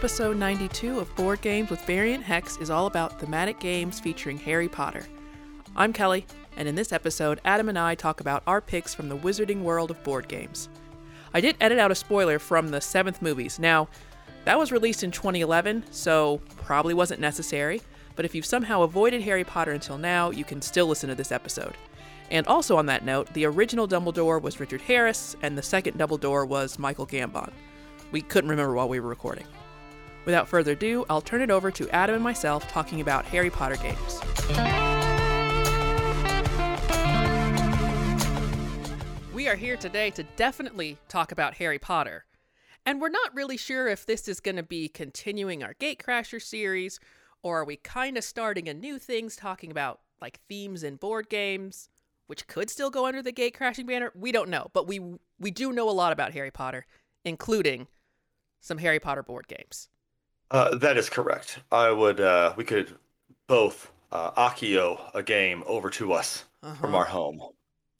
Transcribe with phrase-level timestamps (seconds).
[0.00, 4.66] Episode 92 of Board Games with Variant Hex is all about thematic games featuring Harry
[4.66, 5.04] Potter.
[5.76, 6.24] I'm Kelly,
[6.56, 9.90] and in this episode, Adam and I talk about our picks from the wizarding world
[9.90, 10.70] of board games.
[11.34, 13.58] I did edit out a spoiler from the seventh movies.
[13.58, 13.88] Now,
[14.46, 17.82] that was released in 2011, so probably wasn't necessary,
[18.16, 21.30] but if you've somehow avoided Harry Potter until now, you can still listen to this
[21.30, 21.74] episode.
[22.30, 26.48] And also on that note, the original Dumbledore was Richard Harris, and the second Dumbledore
[26.48, 27.52] was Michael Gambon.
[28.12, 29.44] We couldn't remember while we were recording.
[30.30, 33.74] Without further ado, I'll turn it over to Adam and myself talking about Harry Potter
[33.74, 34.20] games.
[39.34, 42.26] We are here today to definitely talk about Harry Potter.
[42.86, 47.00] And we're not really sure if this is going to be continuing our Gatecrasher series,
[47.42, 51.28] or are we kind of starting a new things talking about like themes in board
[51.28, 51.88] games,
[52.28, 54.12] which could still go under the Gatecrashing banner?
[54.14, 55.00] We don't know, but we
[55.40, 56.86] we do know a lot about Harry Potter,
[57.24, 57.88] including
[58.60, 59.88] some Harry Potter board games.
[60.50, 61.60] Uh, that is correct.
[61.70, 62.20] I would.
[62.20, 62.96] Uh, we could
[63.46, 66.44] both uh, Accio a game over to us
[66.78, 67.40] from our home.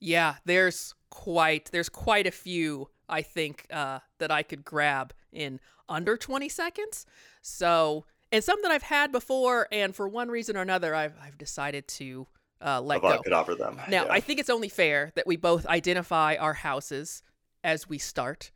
[0.00, 5.60] Yeah, there's quite there's quite a few I think uh, that I could grab in
[5.88, 7.06] under 20 seconds.
[7.42, 11.38] So and some that I've had before, and for one reason or another, I've I've
[11.38, 12.26] decided to
[12.64, 13.22] uh, let I go.
[13.22, 13.80] could offer them.
[13.88, 14.12] Now, yeah.
[14.12, 17.22] I think it's only fair that we both identify our houses
[17.64, 18.52] as we start.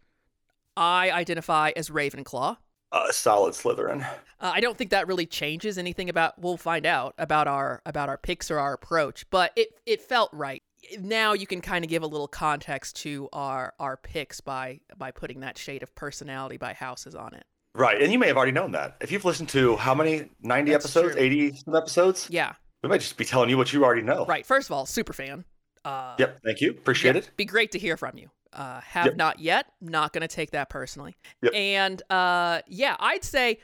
[0.76, 2.56] I identify as Ravenclaw.
[2.94, 4.02] Uh, solid Slytherin.
[4.40, 6.38] Uh, I don't think that really changes anything about.
[6.38, 10.30] We'll find out about our about our picks or our approach, but it it felt
[10.32, 10.62] right.
[11.00, 15.10] Now you can kind of give a little context to our our picks by by
[15.10, 17.44] putting that shade of personality by houses on it.
[17.74, 18.96] Right, and you may have already known that.
[19.00, 21.22] If you've listened to how many ninety That's episodes, true.
[21.22, 24.26] eighty episodes, Yeah, we might just be telling you what you already know.
[24.26, 24.46] right.
[24.46, 25.44] First of all, super fan.
[25.84, 26.40] Uh, Yep.
[26.44, 26.70] Thank you.
[26.70, 27.30] Appreciate it.
[27.36, 28.30] Be great to hear from you.
[28.54, 29.16] Uh, have Yep.
[29.16, 29.66] not yet.
[29.80, 31.16] Not going to take that personally.
[31.42, 31.52] Yep.
[31.54, 33.58] And uh, yeah, I'd say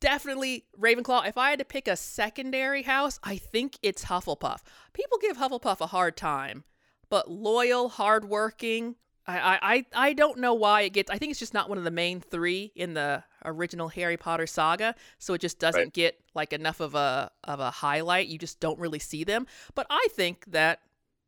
[0.00, 1.26] definitely Ravenclaw.
[1.28, 4.60] If I had to pick a secondary house, I think it's Hufflepuff.
[4.92, 6.64] People give Hufflepuff a hard time,
[7.10, 8.96] but loyal, hardworking.
[9.28, 9.58] I,
[9.92, 11.10] I, I don't know why it gets.
[11.10, 14.46] I think it's just not one of the main three in the original Harry Potter
[14.46, 15.92] saga, so it just doesn't Right.
[15.92, 18.28] get like enough of a of a highlight.
[18.28, 19.48] You just don't really see them.
[19.74, 20.78] But I think that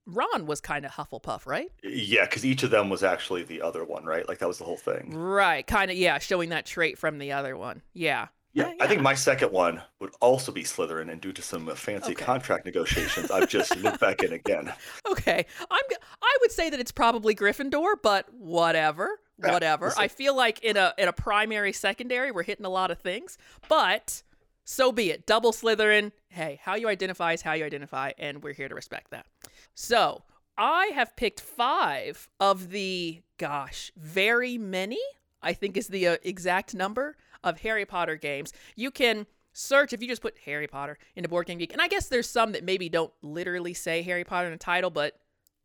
[0.09, 1.71] Ron was kind of Hufflepuff, right?
[1.83, 4.27] Yeah, because each of them was actually the other one, right?
[4.27, 5.13] Like that was the whole thing.
[5.15, 7.83] Right, kind of, yeah, showing that trait from the other one.
[7.93, 8.29] Yeah.
[8.55, 11.75] Yeah, I think my second one would also be Slytherin, and due to some uh,
[11.77, 12.25] fancy Okay.
[12.25, 14.73] contract negotiations, I've just looked back in again.
[15.09, 15.81] Okay, I'm.
[16.23, 19.93] I would say that it's probably Gryffindor, but whatever, Yeah, whatever.
[19.97, 23.37] I feel like in a in a primary, secondary, we're hitting a lot of things,
[23.69, 24.23] but
[24.65, 25.27] so be it.
[25.27, 26.11] Double Slytherin.
[26.31, 29.27] Hey, how you identify is how you identify, and we're here to respect that.
[29.81, 30.25] So
[30.59, 34.99] I have picked five of the gosh, very many.
[35.41, 38.53] I think is the uh, exact number of Harry Potter games.
[38.75, 41.87] You can search if you just put Harry Potter into Board Game Geek, and I
[41.87, 45.15] guess there's some that maybe don't literally say Harry Potter in the title, but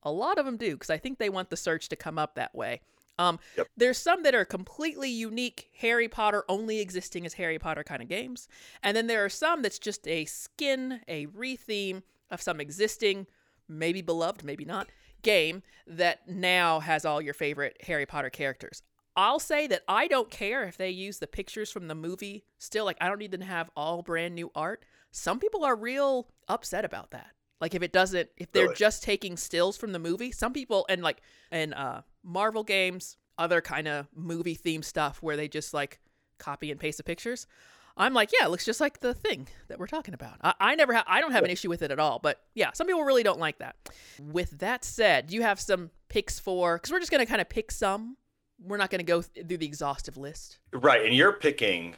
[0.04, 2.36] a lot of them do because I think they want the search to come up
[2.36, 2.82] that way.
[3.18, 3.68] Um, Yep.
[3.76, 8.10] There's some that are completely unique Harry Potter, only existing as Harry Potter kind of
[8.10, 8.48] games,
[8.84, 13.26] and then there are some that's just a skin, a retheme of some existing,
[13.68, 14.90] maybe beloved, maybe not,
[15.22, 18.82] game that now has all your favorite Harry Potter characters.
[19.16, 22.84] I'll say that I don't care if they use the pictures from the movie still.
[22.86, 24.86] Like, I don't need them to have all brand new art.
[25.12, 27.28] Some people are real upset about that.
[27.62, 28.76] Like, if it doesn't, if they're Really?
[28.76, 31.22] just taking stills from the movie, some people, and like,
[31.52, 36.00] in uh, Marvel games, other kind of movie theme stuff where they just like
[36.40, 37.48] copy and paste the pictures.
[37.96, 40.38] I'm like, yeah, it looks just like the thing that we're talking about.
[40.42, 42.20] I, I never have, I don't have an issue with it at all.
[42.20, 43.76] But yeah, some people really don't like that.
[44.20, 46.78] With that said, do you have some picks for?
[46.78, 48.18] Because we're just gonna kind of pick some.
[48.60, 50.60] We're not gonna go th- through the exhaustive list.
[50.74, 51.96] Right, and you're picking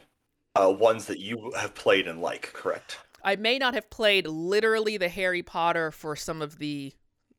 [0.54, 2.98] uh, ones that you have played and like, correct?
[3.24, 6.92] I may not have played literally the Harry Potter for some of the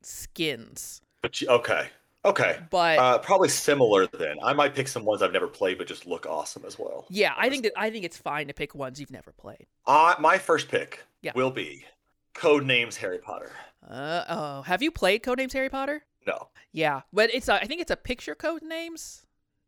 [0.03, 1.89] skins, But you, okay,
[2.29, 4.07] okay, but uh, probably similar.
[4.07, 7.05] Then I might pick some ones I've never played, but just look awesome as well.
[7.09, 9.67] yeah, I think that I think it's fine to pick ones you've never played.
[9.85, 11.31] Uh, my first pick Yeah.
[11.35, 11.85] will be
[12.33, 13.51] Code Names Harry Potter.
[13.87, 16.03] Uh oh, have you played Codenames Harry Potter?
[16.25, 19.25] No, Yeah, but it's a, I think it's a picture code names.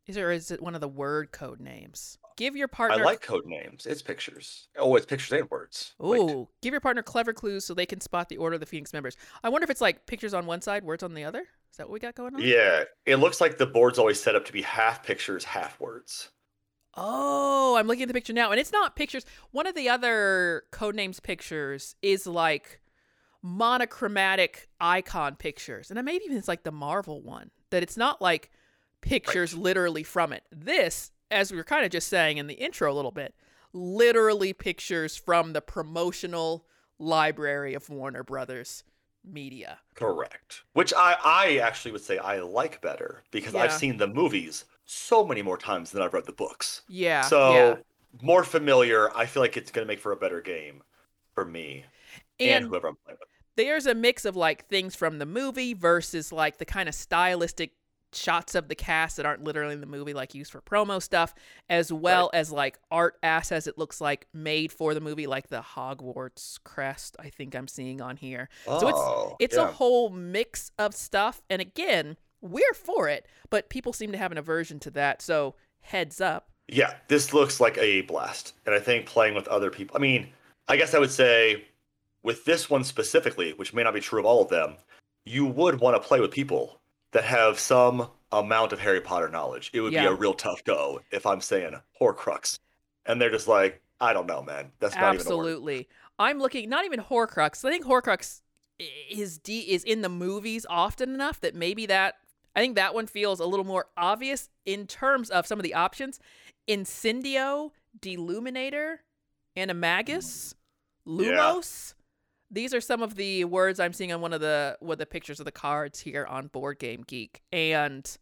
[0.07, 2.17] Is it, or is it one of the word code names?
[2.35, 2.99] Give your partner.
[2.99, 3.85] I like code names.
[3.85, 4.67] It's pictures.
[4.77, 5.93] Oh, it's pictures and words.
[6.03, 8.91] Ooh, give your partner clever clues so they can spot the order of the Phoenix
[8.91, 9.15] members.
[9.43, 11.45] I wonder if it's like pictures on one side, words on the other.
[11.71, 12.41] Is that what we got going on?
[12.41, 16.29] Yeah, it looks like the board's always set up to be half pictures, half words.
[16.95, 19.25] Oh, I'm looking at the picture now, and it's not pictures.
[19.51, 22.81] One of the other codenames pictures is like
[23.41, 28.49] monochromatic icon pictures, and maybe even it's like the Marvel one that it's not like
[29.01, 30.43] pictures literally from it.
[30.51, 33.35] This as we were kind of just saying in the intro a little bit,
[33.71, 36.65] literally pictures from the promotional
[36.97, 38.83] library of Warner Brothers
[39.23, 39.79] media.
[39.95, 40.63] Correct.
[40.73, 45.25] Which I, I actually would say I like better because I've seen the movies so
[45.25, 46.81] many more times than I've read the books.
[46.87, 47.21] Yeah.
[47.21, 47.75] So yeah.
[48.21, 49.15] more familiar.
[49.15, 50.81] I feel like it's going to make for a better game
[51.33, 51.85] for me
[52.39, 53.29] and, And whoever I'm playing with.
[53.55, 57.73] there's a mix of like things from the movie versus like the kind of stylistic
[58.13, 61.33] shots of the cast that aren't literally in the movie like used for promo stuff
[61.69, 65.61] as well as like art assets it looks like made for the movie like the
[65.61, 68.49] hogwarts crest i think i'm seeing on here.
[68.65, 73.69] So it's Oh, it's a whole mix of stuff and again we're for it but
[73.69, 76.49] people seem to have an aversion to that so heads up.
[76.67, 78.53] Yeah, this looks like a blast.
[78.65, 80.29] And I think playing with other people, I mean,
[80.67, 81.65] I guess I would say
[82.23, 84.75] with this one specifically, which may not be true of all of them,
[85.25, 86.78] you would want to play with people
[87.11, 89.71] that have some amount of Harry Potter knowledge.
[89.73, 92.59] It would be a real tough go if I'm saying Horcrux.
[93.05, 94.71] And they're just like, I don't know, man.
[94.79, 95.41] That's not even a word.
[95.41, 95.87] Absolutely.
[96.19, 97.65] I'm looking not even Horcrux.
[97.65, 98.41] I think Horcrux
[99.09, 102.15] is D is in the movies often enough that maybe that
[102.55, 105.73] I think that one feels a little more obvious in terms of some of the
[105.73, 106.19] options.
[106.67, 108.97] Incendio, Deluminator,
[109.57, 110.53] Animagus,
[111.07, 111.93] Lumos.
[112.51, 115.05] These are some of the words I'm seeing on one of the one of the
[115.05, 117.41] pictures of the cards here on Board Game Geek.
[117.51, 118.17] And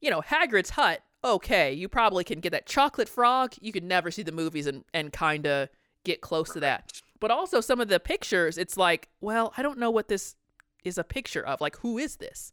[0.00, 3.54] you know, Hagrid's hut, okay, you probably can get that chocolate frog.
[3.60, 5.68] You could never see the movies and, and kind of
[6.04, 7.00] get close to that.
[7.20, 10.36] But also some of the pictures, it's like, well, I don't know what this
[10.84, 11.60] is a picture of.
[11.60, 12.52] Like, who is this?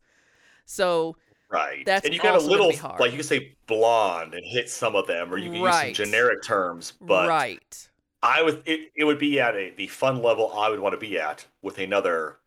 [0.65, 1.15] So,
[1.49, 1.85] Right.
[1.85, 5.07] That's and you got a little like you can say blonde and hit some of
[5.07, 5.87] them, or you can Right.
[5.87, 6.91] use some generic terms.
[6.99, 7.89] But right.
[8.23, 10.99] I would it, it would be at a the fun level I would want to
[10.99, 12.37] be at with another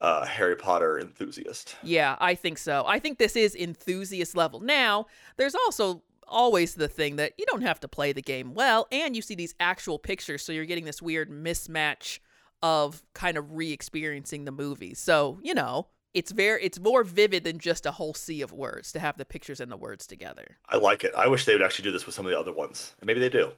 [0.00, 1.76] uh Harry Potter enthusiast.
[1.82, 2.84] Yeah, I think so.
[2.86, 4.60] I think this is enthusiast level.
[4.60, 5.06] Now,
[5.36, 9.16] there's also always the thing that you don't have to play the game well, and
[9.16, 12.18] you see these actual pictures, so you're getting this weird mismatch
[12.62, 14.92] of kind of re-experiencing the movie.
[14.92, 18.92] So, you know, it's very it's more vivid than just a whole sea of words
[18.92, 20.58] to have the pictures and the words together.
[20.68, 21.12] I like it.
[21.16, 22.94] I wish they would actually do this with some of the other ones.
[23.00, 23.52] And maybe they do.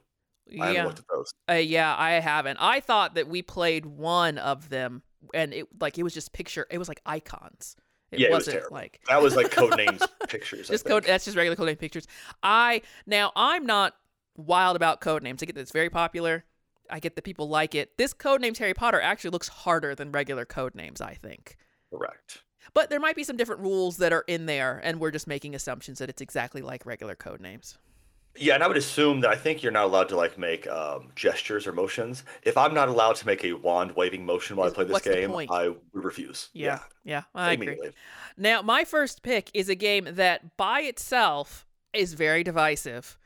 [0.53, 0.85] I haven't Yeah.
[0.85, 1.31] looked at those.
[1.49, 2.57] Uh, yeah, I haven't.
[2.59, 5.03] I thought that we played one of them
[5.33, 7.75] and it like it was just picture it was like icons.
[8.11, 10.67] It Yeah, it was wasn't like That was like code names pictures.
[10.67, 12.07] Just code that's just regular code name pictures
[12.43, 13.95] i now i'm not
[14.35, 16.43] wild about code names i get that it's very popular
[16.89, 20.11] i get that people like it this code names harry potter actually looks harder than
[20.11, 21.55] regular code names i think
[21.93, 22.43] Correct.
[22.73, 25.53] but there might be some different rules that are in there and we're just making
[25.55, 27.77] assumptions that it's exactly like regular code names
[28.37, 31.09] Yeah, and I would assume that I think you're not allowed to like make um,
[31.15, 32.23] gestures or motions.
[32.43, 35.05] If I'm not allowed to make a wand waving motion while I play this what's
[35.05, 35.51] the game, point?
[35.51, 36.49] I would refuse.
[36.53, 37.91] yeah yeah, i agree immediately.
[38.37, 43.17] Now, my first pick is a game that by itself is very divisive.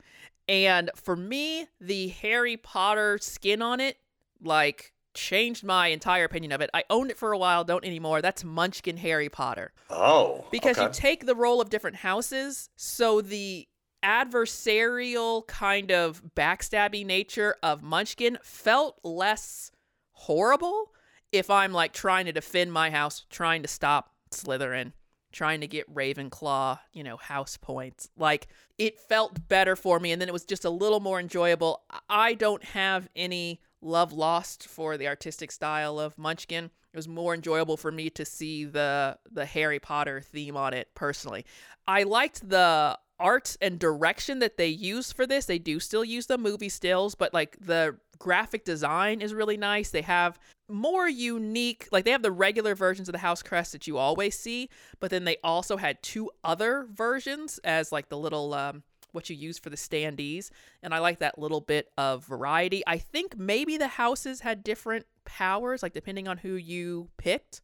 [0.47, 3.97] And for me, the Harry Potter skin on it,
[4.41, 6.69] like, changed my entire opinion of it.
[6.73, 8.21] I owned it for a while, don't anymore.
[8.21, 9.73] That's Munchkin Harry Potter.
[9.89, 13.67] Oh, Because you take the role of different houses, so the
[14.05, 19.71] adversarial kind of backstabby nature of Munchkin felt less
[20.11, 20.93] horrible
[21.31, 24.93] if I'm like trying to defend my house, trying to stop Slytherin,
[25.31, 28.09] trying to get Ravenclaw, you know, house points.
[28.15, 28.47] Like
[28.77, 31.81] it felt better for me and then it was just a little more enjoyable.
[32.07, 36.65] I don't have any love lost for the artistic style of Munchkin.
[36.93, 40.89] It was more enjoyable for me to see the the Harry Potter theme on it
[40.95, 41.45] personally.
[41.87, 45.45] I liked the art and direction that they use for this.
[45.45, 49.89] They do still use the movie stills, but like the graphic design is really nice.
[49.91, 53.87] They have more unique, like they have the regular versions of the house crest that
[53.87, 54.69] you always see,
[54.99, 59.35] but then they also had two other versions as like the little um what you
[59.35, 60.49] use for the standees,
[60.83, 62.83] and I like that little bit of variety.
[62.85, 67.61] I think maybe the houses had different powers, like depending on who you picked.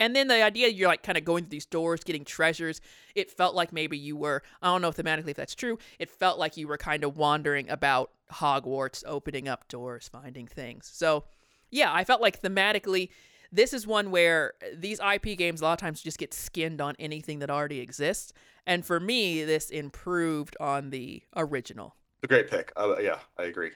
[0.00, 2.80] And then the idea you're like kind of going through these doors, getting treasures.
[3.14, 5.78] It felt like maybe you were, I don't know thematically if that's true.
[5.98, 10.90] It felt like you were kind of wandering about Hogwarts, opening up doors, finding things.
[10.92, 11.24] So,
[11.70, 13.10] yeah, I felt like thematically,
[13.52, 16.96] this is one where these IP games a lot of times just get skinned on
[16.98, 18.32] anything that already exists.
[18.66, 21.94] And for me, this improved on the original.
[22.22, 22.72] a great pick.
[22.76, 23.72] Uh, yeah, I agree.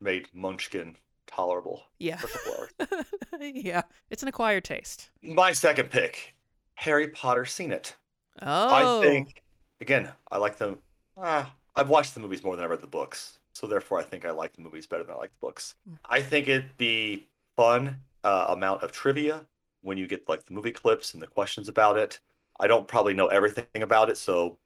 [0.00, 0.96] Made Munchkin
[1.34, 2.16] tolerable Yeah.
[2.16, 2.52] for a couple
[2.98, 3.04] hours.
[3.54, 3.82] yeah.
[4.10, 5.10] It's an acquired taste.
[5.22, 6.34] My second pick,
[6.74, 7.96] Harry Potter Scene It.
[8.42, 9.00] Oh.
[9.00, 9.42] I think
[9.80, 10.78] again, I like them.
[11.16, 14.24] Ah, I've watched the movies more than I read the books, so therefore I think
[14.24, 15.74] I like the movies better than I like the books.
[15.88, 15.94] Hmm.
[16.08, 19.46] I think it'd be fun uh, amount of trivia
[19.82, 22.18] when you get like the movie clips and the questions about it.
[22.60, 24.58] I don't probably know everything about it, so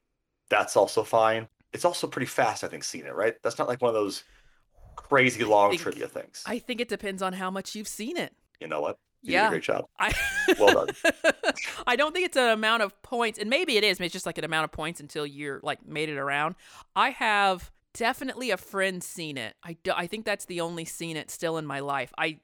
[0.50, 1.48] that's also fine.
[1.72, 2.64] it's also pretty fast.
[2.64, 3.34] I think scene it right.
[3.42, 4.24] That's not like one of those
[5.02, 6.42] crazy long think- trivia things.
[6.46, 8.32] I think it depends on how much you've seen it.
[8.60, 8.98] you know what?
[9.22, 9.46] You did Yeah.
[9.46, 9.84] a great job.
[9.98, 10.12] I
[10.58, 10.94] Well done.
[11.86, 13.98] I don't think it's an amount of points, and maybe it is.
[13.98, 16.54] Maybe it's just like an amount of points until you're like made it around.
[16.94, 19.54] I have definitely a friend scene it.
[19.64, 22.12] I do, I think that's the only seen it still in my life.
[22.16, 22.38] I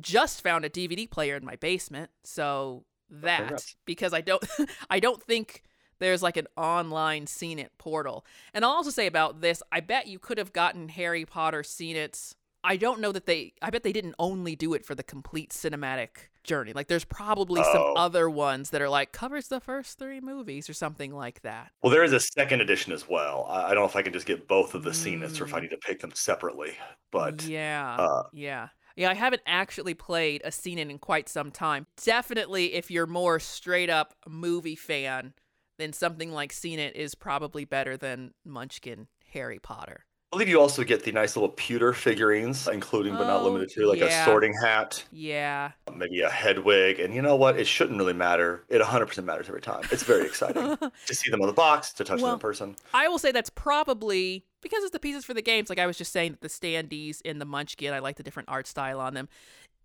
[0.00, 4.44] just found a DVD player in my basement, so that because I don't
[4.90, 5.62] I don't think
[5.98, 7.26] there's like an online
[7.58, 8.24] it portal.
[8.54, 11.62] And I'll also say about this, I bet you could have gotten Harry Potter
[11.96, 15.02] it's I don't know that they I bet they didn't only do it for the
[15.04, 16.72] complete cinematic journey.
[16.72, 17.92] Like there's probably some Oh.
[17.94, 21.70] other ones that are like covers the first 3 movies or something like that.
[21.82, 23.46] Well, there is a second edition as well.
[23.48, 25.58] I, don't know if I can just get both of the scenes or if I
[25.58, 25.62] Mm.
[25.62, 26.72] need to pick them separately.
[27.12, 28.68] But yeah, uh, yeah.
[28.96, 31.86] Yeah, I haven't actually played a scene in quite some time.
[32.04, 35.34] Definitely, if you're more straight up movie fan,
[35.78, 40.04] then something like Scene It is probably better than Munchkin Harry Potter.
[40.30, 43.70] I believe you also get the nice little pewter figurines, including but not Oh, limited
[43.70, 44.22] to like yeah.
[44.22, 45.70] a sorting hat, Yeah.
[45.94, 47.00] maybe a Hedwig.
[47.00, 47.58] And you know what?
[47.58, 48.62] It shouldn't really matter.
[48.68, 49.84] It 100% matters every time.
[49.90, 52.76] It's very exciting to see them on the box, to touch Well, them in person.
[52.92, 55.70] I will say that's probably because it's the pieces for the games.
[55.70, 58.50] Like I was just saying, that the standees in the Munchkin, I like the different
[58.50, 59.30] art style on them.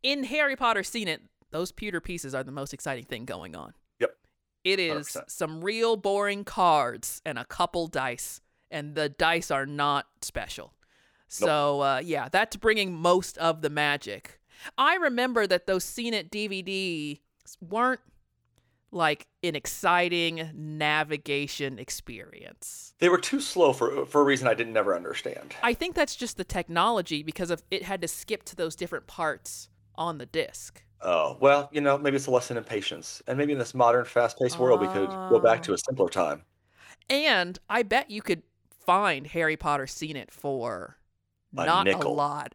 [0.01, 1.21] In Harry Potter, scene it.
[1.51, 3.73] Those pewter pieces are the most exciting thing going on.
[4.63, 5.29] It is 100%.
[5.29, 8.41] some real boring cards and a couple dice,
[8.71, 10.73] and the dice are not special.
[11.27, 14.39] So uh, yeah, that's bringing most of the magic.
[14.77, 17.19] I remember that those Scene It DVD
[17.59, 18.01] weren't
[18.91, 22.93] like an exciting navigation experience.
[22.99, 25.55] They were too slow for for a reason I didn't never understand.
[25.63, 29.07] I think that's just the technology because of it had to skip to those different
[29.07, 30.83] parts on the disc.
[31.03, 33.21] Oh, well, you know, maybe it's a lesson in patience.
[33.27, 35.63] And maybe in this modern, fast paced world, we could go back ah.
[35.63, 36.43] to a simpler time.
[37.09, 38.43] And I bet you could
[38.85, 40.97] find Harry Potter scene it for
[41.57, 42.53] A not a lot.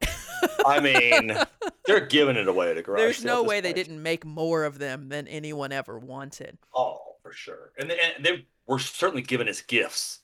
[0.64, 1.36] I mean,
[1.86, 3.00] they're giving it away at a garage.
[3.00, 6.58] There's no way they didn't make more of them than anyone ever wanted.
[6.74, 7.72] Oh, for sure.
[7.78, 10.20] And they, and they were certainly giving us gifts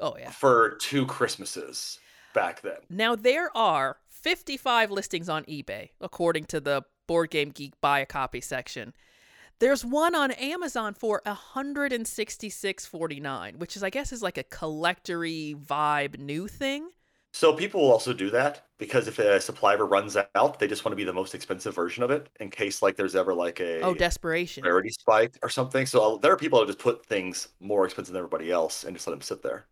[0.00, 0.30] Oh yeah.
[0.30, 1.98] for two Christmases
[2.34, 2.78] back then.
[2.90, 8.06] Now there are 55 listings on eBay according to the Board Game Geek buy a
[8.06, 8.94] copy section.
[9.58, 16.20] There's one on Amazon for 166.49, which is I guess is like a collectory vibe
[16.20, 16.90] new thing.
[17.32, 20.84] So people will also do that because if a supply ever runs out, they just
[20.84, 23.60] want to be the most expensive version of it in case like there's ever like
[23.60, 24.64] a Oh, desperation.
[24.64, 25.84] rarity spike or something.
[25.86, 28.96] So uh, there are people that just put things more expensive than everybody else and
[28.96, 29.66] just let them sit there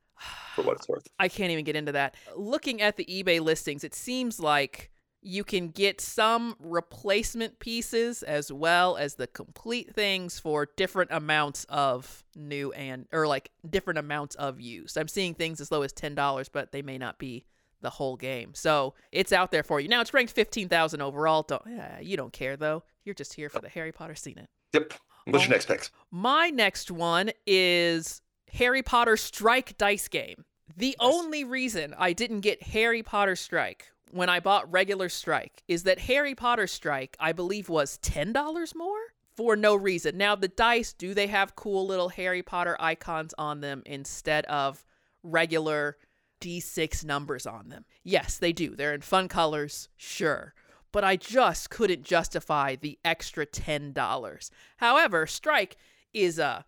[0.55, 1.07] for what it's worth.
[1.19, 2.15] I can't even get into that.
[2.37, 4.91] Looking at the eBay listings, it seems like
[5.27, 11.65] you can get some replacement pieces as well as the complete things for different amounts
[11.69, 14.97] of new and or like different amounts of used.
[14.97, 17.45] I'm seeing things as low as $10, but they may not be
[17.81, 18.53] the whole game.
[18.55, 19.89] So, it's out there for you.
[19.89, 21.43] Now it's ranked 15,000 overall.
[21.43, 22.85] Don't yeah, you don't care though.
[23.05, 24.49] You're just here for the Harry Potter scene it.
[24.75, 24.93] Yep.
[24.93, 25.31] What's Oh.
[25.39, 25.91] your um, next picks?
[26.13, 30.45] My next one is Harry Potter Strike Dice Game.
[30.77, 31.09] The Nice.
[31.15, 36.01] only reason I didn't get Harry Potter Strike when I bought regular Strike is that
[36.01, 38.99] Harry Potter Strike, I believe, was $10 more
[39.37, 40.17] for no reason.
[40.17, 44.85] Now, the dice, do they have cool little Harry Potter icons on them instead of
[45.23, 45.99] regular
[46.41, 47.85] D6 numbers on them?
[48.03, 48.75] Yes, they do.
[48.75, 50.55] They're in fun colors, sure.
[50.93, 54.51] But I just couldn't justify the extra $10.
[54.79, 55.77] However, Strike
[56.15, 56.65] is a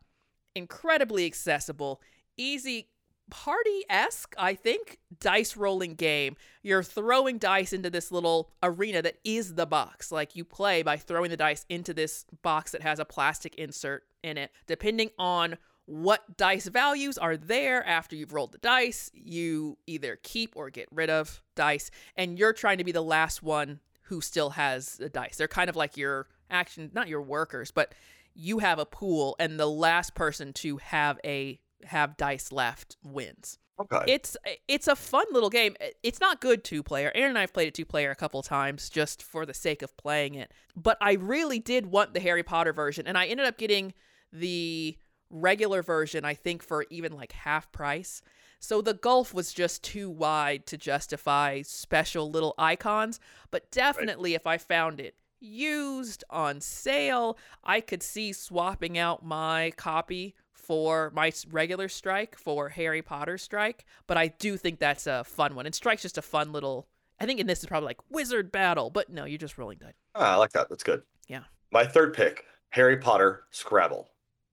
[0.55, 2.03] incredibly accessible,
[2.37, 2.89] easy
[3.31, 6.37] party esque, I think, dice rolling game.
[6.63, 10.11] You're throwing dice into this little arena that is the box.
[10.13, 14.05] Like you play by throwing the dice into this box that has a plastic insert
[14.23, 14.51] in it.
[14.67, 15.57] Depending on
[15.87, 20.87] what dice values are there after you've rolled the dice, you either keep or get
[20.93, 25.09] rid of dice, and you're trying to be the last one who still has the
[25.09, 25.37] dice.
[25.37, 27.95] They're kind of like your action, not your workers, but
[28.35, 33.59] you have a pool and the last person to have a have dice left wins.
[33.81, 34.13] Okay.
[34.13, 35.77] It's it's a fun little game.
[36.03, 37.13] It's not good two player.
[37.15, 39.83] Aaron and I have played it two player a couple times just for the sake
[39.83, 40.53] of playing it.
[40.77, 43.95] But I really did want the Harry Potter version, and I ended up getting
[44.33, 44.99] the
[45.31, 46.25] regular version.
[46.25, 48.21] I think for even like half price.
[48.59, 53.21] So the gulf was just too wide to justify special little icons.
[53.53, 59.73] But definitely, if I found it used on sale, I could see swapping out my
[59.77, 60.35] copy
[60.69, 65.55] for my regular strike for Harry Potter strike, but I do think that's a fun
[65.55, 65.65] one.
[65.65, 66.87] And strike's just a fun little.
[67.19, 69.95] I think in this is probably like wizard battle, but no, you're just rolling dice.
[70.15, 70.69] Ah, I like that.
[70.69, 71.03] That's good.
[71.27, 71.45] Yeah.
[71.73, 74.11] My third pick, Harry Potter Scrabble.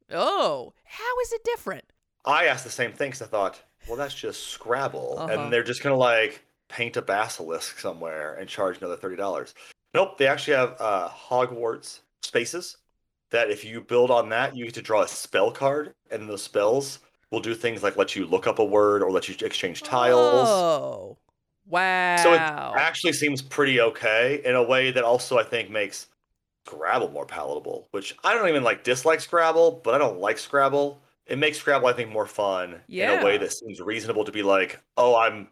[0.09, 1.83] Oh, how is it different?
[2.23, 5.31] I asked the same thing because I thought well, that's just Scrabble, Uh-huh.
[5.33, 9.53] and they're just gonna like paint a basilisk somewhere and charge another thirty dollars.
[9.93, 12.77] Nope, they actually have uh, Hogwarts spaces
[13.35, 16.41] that if you build on that, you get to draw a spell card, and those
[16.41, 16.99] spells
[17.31, 20.47] will do things like let you look up a word or let you exchange tiles.
[20.49, 21.17] Oh,
[21.67, 22.15] wow.
[22.23, 26.07] So it actually seems pretty okay in a way that also I think makes
[26.65, 27.89] Scrabble more palatable.
[27.91, 31.01] Which I don't even like dislike Scrabble, but I don't like Scrabble.
[31.27, 34.43] It makes Scrabble I think more fun in a way that seems reasonable to be
[34.43, 35.49] like, oh, I'm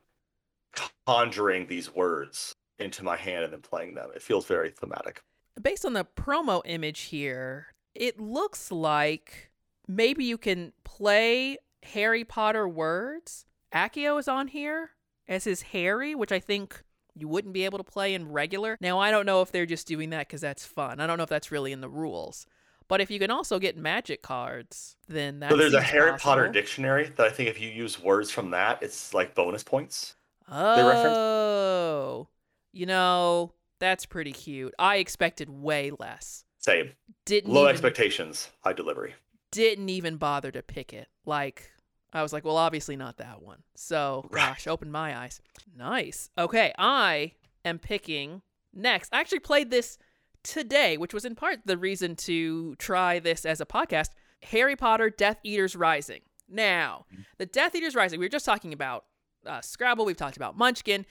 [1.06, 4.10] conjuring these words into my hand and then playing them.
[4.16, 5.22] It feels very thematic.
[5.62, 9.52] Based on the promo image here, it looks like
[9.88, 13.46] maybe you can play Harry Potter words.
[13.74, 14.92] Accio is on here
[15.28, 16.84] as his Harry, which I think
[17.16, 18.78] you wouldn't be able to play in regular.
[18.82, 21.00] Now, I don't know if they're just doing that because that's fun.
[21.00, 22.46] I don't know if that's really in the rules.
[22.88, 26.50] But if you can also get magic cards, then that so there's a Harry Potter
[26.50, 30.16] dictionary that I think if you use words from that, it's like bonus points.
[30.52, 32.28] Oh,
[32.74, 34.74] you know, that's pretty cute.
[34.78, 36.43] I expected way less.
[36.64, 36.92] Same.
[37.26, 39.16] Didn't Low even, expectations, high delivery.
[39.52, 41.08] didn't even bother to pick it.
[41.26, 41.70] Like
[42.14, 43.64] I was like, well, obviously not that one.
[43.76, 44.48] So Right.
[44.50, 45.42] gosh, opened my eyes.
[45.78, 46.30] Nice.
[46.38, 47.34] Okay, I
[47.66, 48.42] am picking
[48.74, 49.14] next.
[49.14, 49.98] I actually played this
[50.44, 54.10] today, which was in part the reason to try this as a podcast.
[54.44, 56.22] Harry Potter Death Eaters Rising.
[56.50, 57.06] Now,
[57.38, 59.06] the Death Eaters Rising, we were just talking about
[59.46, 61.06] uh, Scrabble, we've talked about Munchkin.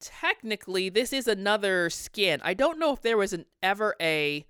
[0.00, 2.40] Technically, this is another skin.
[2.44, 4.46] I don't know if there was an ever a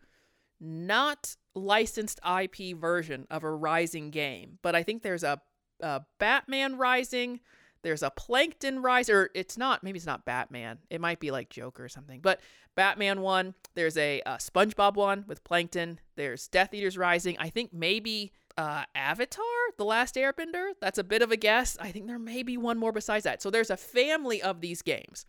[0.60, 5.40] not licensed IP version of a Rising game, but I think there's a,
[5.80, 7.40] a Batman Rising,
[7.82, 10.78] there's a Plankton Rise, or it's not, maybe it's not Batman.
[10.90, 12.40] It might be like Joker or something, but
[12.74, 17.36] Batman one, there's a, uh SpongeBob one with Plankton, there's Death Eaters Rising.
[17.38, 19.44] I think maybe uh, Avatar,
[19.76, 20.72] The Last Airbender.
[20.80, 21.76] That's a bit of a guess.
[21.80, 23.42] I think there may be one more besides that.
[23.42, 25.26] So there's a family of these games.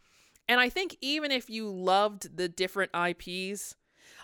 [0.47, 3.75] And I think even if you loved the different IPs,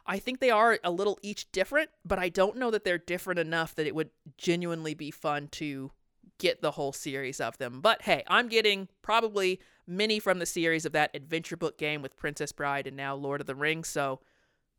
[0.05, 3.39] I think they are a little each different, but I don't know that they're different
[3.39, 5.91] enough that it would genuinely be fun to
[6.39, 7.79] get the whole series of them.
[7.81, 12.15] But hey, I'm getting probably many from the series of that adventure book game with
[12.17, 14.19] Princess Bride and now Lord of the Rings, so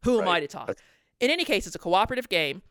[0.03, 0.77] who am I to talk?
[1.21, 2.63] In any case, it's a cooperative game.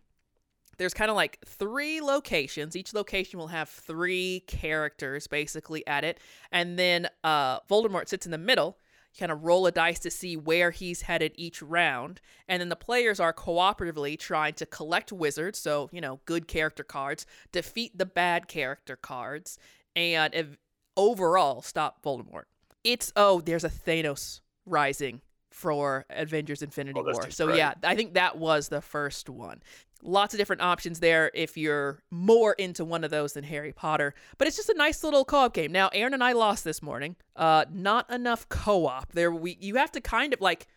[0.77, 2.75] There's kind of like three locations.
[2.75, 6.19] Each location will have three characters basically at it.
[6.51, 8.77] And then uh, Voldemort sits in the middle.
[9.17, 12.19] Kind of roll a dice to see where he's headed each round.
[12.47, 16.83] And then the players are cooperatively trying to collect wizards, so, you know, good character
[16.83, 19.59] cards, defeat the bad character cards,
[19.95, 20.57] and ev-
[20.97, 22.45] overall stop Voldemort.
[22.83, 25.21] It's, oh, there's a Thanos rising
[25.51, 27.29] for Avengers Infinity Oh, War.
[27.29, 29.61] So, yeah, I think that was the first one.
[30.05, 34.13] Lots of different options there if you're more into one of those than Harry Potter.
[34.37, 35.71] But it's just a nice little co-op game.
[35.71, 37.15] Now, Aaron and I lost this morning.
[37.35, 39.13] Uh, not enough co-op.
[39.13, 40.67] There, we you have to kind of like.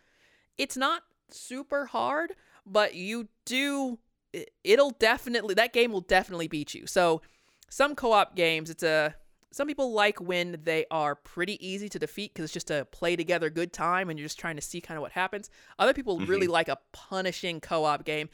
[0.57, 2.33] It's not super hard,
[2.65, 3.99] but you do.
[4.33, 6.87] it- It'll definitely that game will definitely beat you.
[6.87, 7.21] So,
[7.69, 9.13] some co-op games, it's a
[9.51, 13.15] some people like when they are pretty easy to defeat because it's just a play
[13.15, 15.49] together good time and you're just trying to see kind of what happens.
[15.79, 18.29] Other people really like a punishing co op game.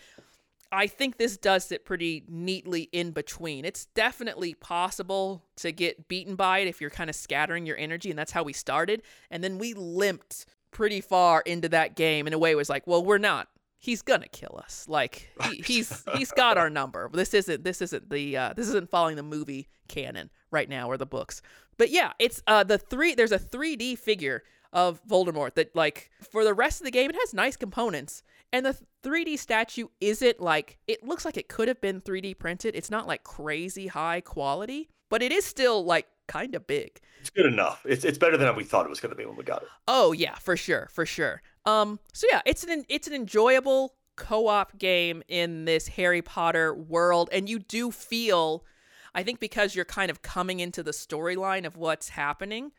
[0.73, 3.63] I think this does it pretty neatly in between.
[3.63, 8.09] It's definitely possible to get beaten by it if you're kind of scattering your energy,
[8.09, 9.03] and that's how we started.
[9.29, 12.87] And then we limped pretty far into that game in a way it was like,
[12.87, 13.47] well, we're not.
[13.77, 14.85] He's gonna kill us.
[14.87, 17.09] Like he, he's he's got our number.
[17.13, 20.97] This isn't this isn't the uh, this isn't following the movie canon right now or
[20.97, 21.41] the books.
[21.77, 23.13] But yeah, it's uh the three.
[23.13, 27.15] There's a 3D figure of Voldemort that like for the rest of the game it
[27.15, 31.81] has nice components and the 3D statue isn't like it looks like it could have
[31.81, 32.75] been 3D printed.
[32.75, 37.01] It's not like crazy high quality, but it is still like kind of big.
[37.19, 37.85] It's good enough.
[37.85, 39.69] It's it's better than we thought it was going to be when we got it.
[39.87, 41.41] Oh yeah, for sure, for sure.
[41.65, 47.29] Um, so yeah, it's an it's an enjoyable co-op game in this Harry Potter world,
[47.31, 48.63] and you do feel,
[49.15, 52.71] I think, because you're kind of coming into the storyline of what's happening.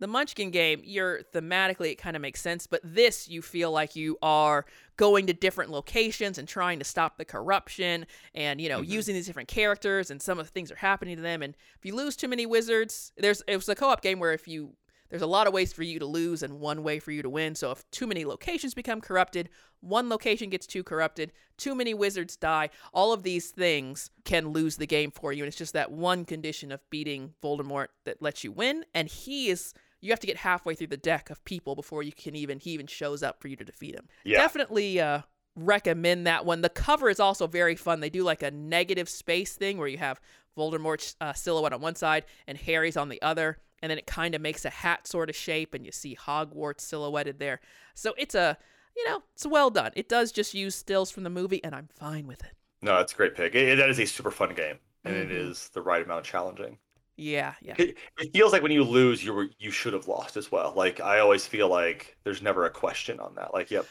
[0.00, 3.96] The Munchkin game, you're thematically it kind of makes sense, but this you feel like
[3.96, 4.64] you are
[4.96, 8.92] going to different locations and trying to stop the corruption, and you know mm-hmm.
[8.92, 11.42] using these different characters, and some of the things are happening to them.
[11.42, 14.46] And if you lose too many wizards, there's it was a co-op game where if
[14.46, 14.74] you
[15.10, 17.30] there's a lot of ways for you to lose and one way for you to
[17.30, 17.54] win.
[17.54, 19.48] So if too many locations become corrupted,
[19.80, 24.76] one location gets too corrupted, too many wizards die, all of these things can lose
[24.76, 25.42] the game for you.
[25.42, 28.84] And it's just that one condition of beating Voldemort that lets you win.
[28.94, 32.12] And he is you have to get halfway through the deck of people before you
[32.12, 34.06] can even he even shows up for you to defeat him.
[34.24, 34.38] Yeah.
[34.38, 35.22] Definitely uh
[35.56, 36.60] recommend that one.
[36.60, 38.00] The cover is also very fun.
[38.00, 40.20] They do like a negative space thing where you have
[40.56, 44.34] Voldemort's uh, silhouette on one side and Harry's on the other, and then it kind
[44.34, 47.60] of makes a hat sort of shape, and you see Hogwarts silhouetted there.
[47.94, 48.56] So it's a,
[48.96, 49.92] you know, it's well done.
[49.96, 52.52] It does just use stills from the movie, and I'm fine with it.
[52.82, 53.54] No, that's a great pick.
[53.54, 55.22] It, that is a super fun game, and Mhm.
[55.24, 56.78] it is the right amount challenging.
[57.18, 57.76] Yeah, yeah.
[57.76, 60.72] It, it feels like when you lose, you were you should have lost as well.
[60.76, 63.54] Like I always feel like there's never a question on that.
[63.54, 63.86] Like, yep,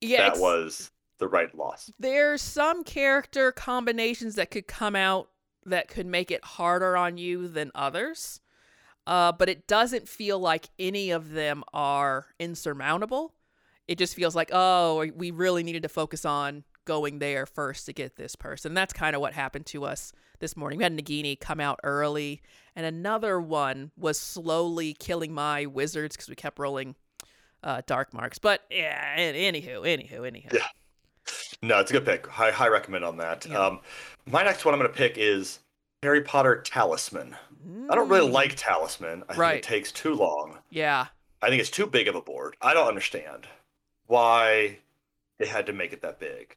[0.00, 1.92] Yeah, that was the right loss.
[1.98, 5.28] there's some character combinations that could come out
[5.64, 8.40] that could make it harder on you than others.
[9.06, 13.34] Uh, but it doesn't feel like any of them are insurmountable.
[13.88, 17.92] It just feels like, oh, we really needed to focus on going there first to
[17.92, 18.74] get this person.
[18.74, 20.78] That's kind of what happened to us this morning.
[20.78, 22.42] We had Nagini come out early,
[22.74, 26.94] and another one was slowly killing my wizards because we kept rolling
[27.62, 28.38] uh, dark marks.
[28.38, 30.52] But yeah, an- anywho, anywho, anywho.
[30.52, 30.66] Yeah.
[31.62, 32.26] No, it's a good pick.
[32.26, 33.46] High high recommend on that.
[33.46, 33.58] Yeah.
[33.66, 33.80] Um,
[34.26, 35.60] my next one I'm going to pick is
[36.02, 37.36] Harry Potter Talisman.
[37.88, 38.32] I don't really Mm.
[38.32, 39.22] like Talisman.
[39.28, 39.52] I Right.
[39.52, 40.58] think it takes too long.
[40.70, 41.06] Yeah.
[41.40, 42.56] I think it's too big of a board.
[42.60, 43.46] I don't understand
[44.06, 44.78] why
[45.38, 46.56] they had to make it that big.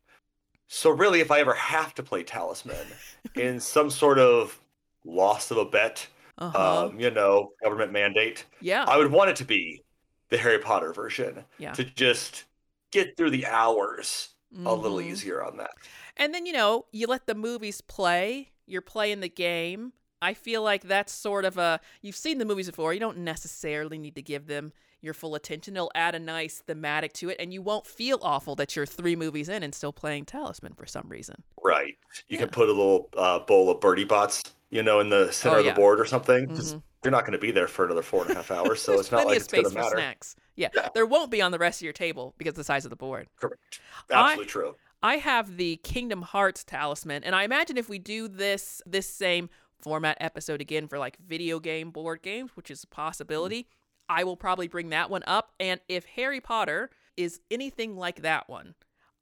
[0.68, 2.98] So really, if I ever have to play Talisman
[3.36, 4.60] in some sort of
[5.04, 6.88] loss of a bet, Uh huh.
[6.88, 8.88] um, you know, government mandate, yeah.
[8.88, 9.84] I would want it to be
[10.30, 11.76] the Harry Potter version Yeah.
[11.76, 12.46] to just
[12.92, 15.02] get through the hours a little Mhm.
[15.02, 15.72] easier on that.
[16.18, 19.94] And then, you know, you let the movies play, you're playing the game.
[20.22, 22.94] I feel like that's sort of a you've seen the movies before.
[22.94, 24.74] You don't necessarily need to give them
[25.06, 25.76] your full attention.
[25.78, 29.16] It'll add a nice thematic to it, and you won't feel awful that you're three
[29.16, 31.44] movies in and still playing Talisman for some reason.
[31.64, 31.98] Right.
[32.28, 32.40] You Yeah.
[32.40, 35.60] can put a little uh, bowl of Bertie Botts, you know, in the center Oh,
[35.60, 36.48] of the board or something.
[36.48, 36.82] Mhm.
[37.04, 39.12] You're not going to be there for another four and a half hours, so it's
[39.12, 39.96] not like it's going space to for matter.
[39.98, 40.36] snacks.
[40.56, 40.90] Yeah, Yeah.
[40.96, 42.96] there won't be on the rest of your table because of the size of the
[42.96, 43.28] board.
[43.40, 43.80] Correct.
[44.10, 44.76] I- Absolutely true.
[45.04, 49.50] I have the Kingdom Hearts talisman, and I imagine if we do this this same
[49.80, 53.68] format episode again for like video game board games, which is a possibility,
[54.10, 55.52] I will probably bring that one up.
[55.60, 58.76] And if Harry Potter is anything like that one,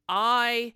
[0.09, 0.73] I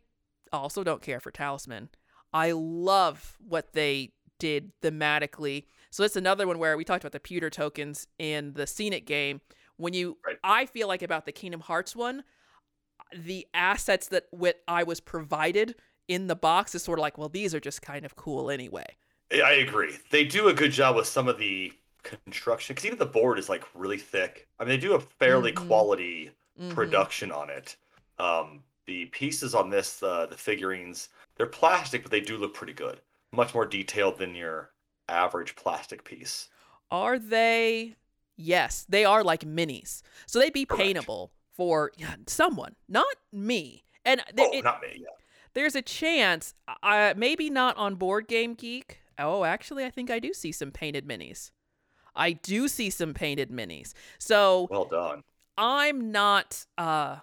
[0.53, 1.89] also don't care for talisman.
[2.33, 5.65] I love what they did thematically.
[5.89, 9.41] So that's another one where we talked about the pewter tokens in the scenic game.
[9.77, 10.37] When you, Right.
[10.43, 12.23] I feel like about the Kingdom Hearts one,
[13.15, 15.75] the assets that what I was provided
[16.07, 18.85] in the box is sort of like, well, these are just kind of cool anyway.
[19.31, 19.95] I I agree.
[20.09, 21.73] They do a good job with some of the
[22.25, 24.47] construction because even the board is like really thick.
[24.59, 25.67] I mean, they do a fairly Mhm.
[25.67, 26.73] quality Mhm.
[26.73, 27.75] production on it.
[28.19, 32.73] Um, the pieces on this, uh, the figurines, they're plastic, but they do look pretty
[32.73, 33.01] good.
[33.31, 34.71] Much more detailed than your
[35.09, 36.49] average plastic piece.
[36.89, 37.95] Are they?
[38.37, 40.01] Yes, they are like minis.
[40.25, 40.81] So they'd be Correct.
[40.83, 41.91] paintable for
[42.27, 43.83] someone, not me.
[44.05, 44.99] And th- oh, it- not me.
[45.01, 45.09] Yeah.
[45.53, 48.99] there's a chance, uh, maybe not on Board Game Geek.
[49.17, 51.49] Oh, actually, I think I do see some painted minis.
[52.17, 53.93] I do see some painted minis.
[54.17, 55.23] So Well done.
[55.57, 57.17] I'm not uh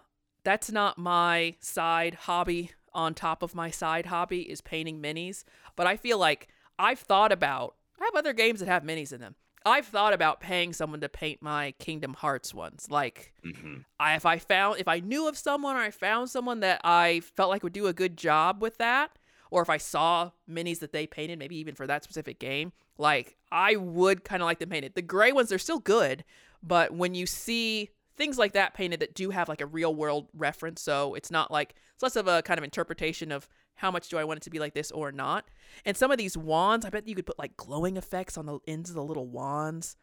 [0.45, 5.45] that's not my side hobby on top of my side hobby is painting minis,
[5.77, 9.21] but I feel like I've thought about I have other games that have minis in
[9.21, 9.35] them.
[9.67, 12.89] I've thought about paying someone to paint my Kingdom Hearts ones.
[12.91, 16.61] Like hmm I, if I found if I knew of someone or I found someone
[16.61, 19.13] that I felt like would do a good job with that,
[19.51, 23.37] or if I saw minis that they painted, maybe even for that specific game, like
[23.53, 24.95] I would kind of like them painted.
[24.95, 26.25] The gray ones they're still good,
[26.63, 30.29] but when you see things like that painted that do have like a real world
[30.35, 34.09] reference, so it's not like it's less of a kind of interpretation of how much
[34.09, 35.47] do I want it to be like this or not.
[35.85, 38.59] And some of these wands, I bet you could put like glowing effects on the
[38.69, 39.97] ends of the little wands.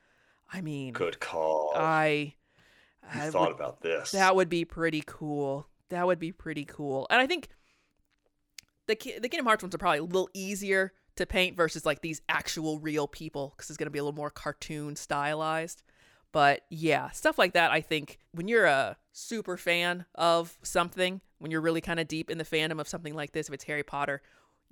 [0.51, 1.71] I mean, Good call.
[1.75, 2.33] I
[3.09, 4.11] I thought would- about this.
[4.11, 5.67] that would be pretty cool.
[5.89, 7.07] That would be pretty cool.
[7.09, 7.47] And I think
[8.87, 12.21] the the Kingdom Hearts ones are probably a little easier to paint versus like these
[12.29, 15.83] actual real people because it's going to be a little more cartoon stylized.
[16.31, 17.71] But yeah, stuff like that.
[17.71, 22.29] I think when you're a super fan of something, when you're really kind of deep
[22.29, 24.21] in the fandom of something like this, if it's Harry Potter,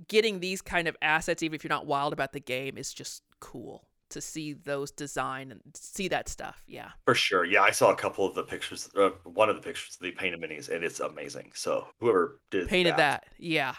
[0.07, 3.23] getting these kind of assets, even if you're not wild about the game, is just
[3.39, 6.63] cool to see those design and see that stuff.
[6.67, 6.91] Yeah.
[7.05, 7.45] For sure.
[7.45, 10.11] Yeah, I saw a couple of the pictures, uh, one of the pictures of the
[10.11, 11.51] painted minis, and it's amazing.
[11.53, 13.27] So whoever did Painted that.
[13.37, 13.75] Yeah.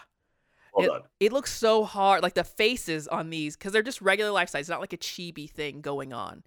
[0.73, 1.01] Well it, done.
[1.19, 2.23] it looks so hard.
[2.23, 5.49] Like the faces on these, because they're just regular life size, not like a chibi
[5.49, 6.43] thing going on.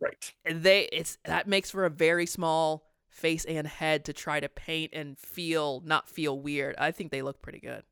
[0.00, 0.32] Right.
[0.44, 4.48] And they, it's that makes for a very small face and head to try to
[4.48, 6.74] paint and feel not feel weird.
[6.78, 7.84] I think they look pretty good.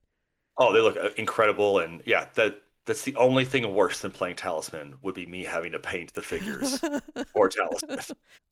[0.58, 4.36] Oh, they look uh, incredible, and yeah, that that's the only thing worse than playing
[4.36, 6.80] Talisman would be me having to paint the figures
[7.34, 8.00] or Talisman.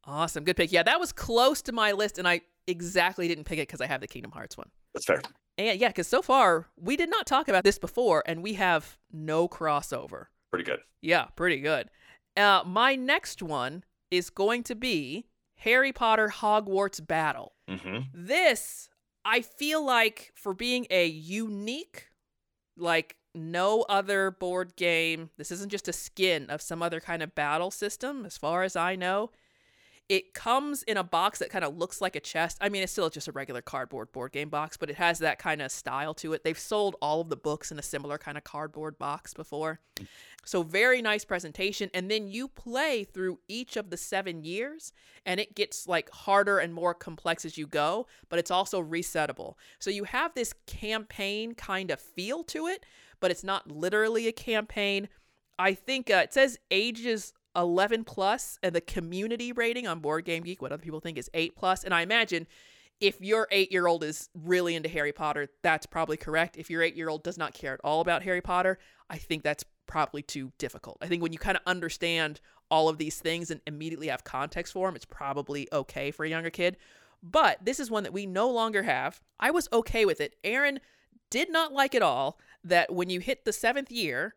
[0.04, 0.72] awesome, good pick.
[0.72, 3.86] Yeah, that was close to my list, and I exactly didn't pick it because I
[3.86, 4.70] have the Kingdom Hearts one.
[4.94, 5.22] That's fair.
[5.68, 8.96] And yeah, because so far we did not talk about this before, and we have
[9.12, 10.26] no crossover.
[10.50, 10.80] Pretty good.
[11.02, 11.90] Yeah, pretty good.
[12.36, 17.52] Uh, my next one is going to be Harry Potter Hogwarts Battle.
[17.68, 18.88] hmm This,
[19.24, 22.08] I feel like, for being a unique,
[22.76, 27.34] like no other board game, this isn't just a skin of some other kind of
[27.34, 29.30] battle system, as far as I know.
[30.10, 32.58] It comes in a box that kind of looks like a chest.
[32.60, 35.38] I mean, it's still just a regular cardboard board game box, but it has that
[35.38, 36.42] kind of style to it.
[36.42, 39.78] They've sold all of the books in a similar kind of cardboard box before.
[40.44, 41.90] So, very nice presentation.
[41.94, 44.92] And then you play through each of the seven years,
[45.24, 49.54] and it gets like harder and more complex as you go, but it's also resettable.
[49.78, 52.84] So, you have this campaign kind of feel to it,
[53.20, 55.08] but it's not literally a campaign.
[55.56, 60.42] I think uh, it says ages 11 plus, and the community rating on Board Game
[60.42, 61.84] Geek, what other people think is 8 plus.
[61.84, 62.46] And I imagine
[63.00, 66.56] if your eight year old is really into Harry Potter, that's probably correct.
[66.56, 69.42] If your eight year old does not care at all about Harry Potter, I think
[69.42, 70.98] that's probably too difficult.
[71.00, 74.72] I think when you kind of understand all of these things and immediately have context
[74.74, 76.76] for them, it's probably okay for a younger kid.
[77.22, 79.22] But this is one that we no longer have.
[79.38, 80.36] I was okay with it.
[80.44, 80.80] Aaron
[81.30, 84.34] did not like it all that when you hit the seventh year,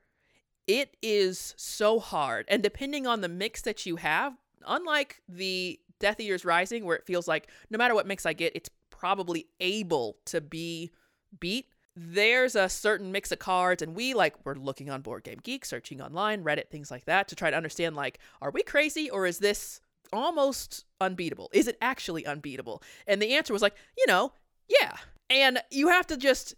[0.68, 2.46] it is so hard.
[2.48, 4.34] And depending on the mix that you have,
[4.66, 8.56] unlike the Death Eaters Rising, where it feels like no matter what mix I get,
[8.56, 10.92] it's probably able to be
[11.40, 11.68] beat.
[11.96, 15.64] There's a certain mix of cards, and we like we're looking on Board Game Geek,
[15.64, 19.28] searching online, Reddit, things like that, to try to understand like, are we crazy or
[19.28, 19.80] is this
[20.12, 21.50] almost unbeatable?
[21.54, 22.82] Is it actually unbeatable?
[23.06, 24.34] And the answer was like, you know,
[24.68, 24.96] yeah.
[25.30, 26.56] And you have to just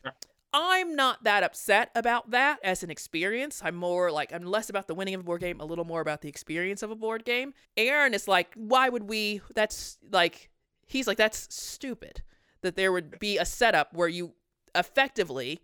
[0.57, 3.61] I'm not that upset about that as an experience.
[3.61, 5.99] I'm more like, I'm less about the winning of a board game, a little more
[5.99, 7.53] about the experience of a board game.
[7.75, 9.41] Aaron is like, why would we?
[9.53, 10.49] That's like,
[10.87, 12.21] he's like, that's stupid
[12.61, 14.31] that there would be a setup where you
[14.73, 15.59] effectively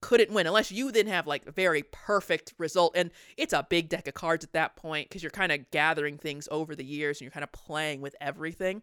[0.00, 2.96] couldn't win unless you then have like a very perfect result.
[2.96, 6.18] And it's a big deck of cards at that point because you're kind of gathering
[6.18, 8.82] things over the years and you're kind of playing with everything.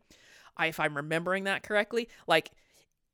[0.55, 2.51] I, if I'm remembering that correctly, like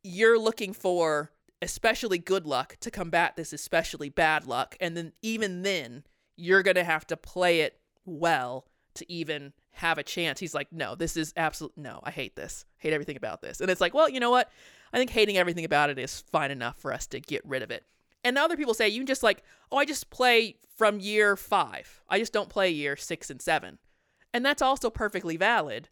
[0.03, 4.75] you're looking for especially good luck to combat this especially bad luck.
[4.79, 6.03] And then even then
[6.35, 10.39] you're going to have to play it well to even have a chance.
[10.39, 12.65] He's like no this is absolute no i hate this.
[12.77, 13.61] Hate everything about this.
[13.61, 14.51] And it's like well you know what?
[14.93, 17.71] I think hating everything about it is fine enough for us to get rid of
[17.71, 17.83] it.
[18.23, 22.01] And other people say you can just like oh i just play from year five.
[22.09, 23.79] I just don't play year six and seven.
[24.33, 25.89] And that's also perfectly valid.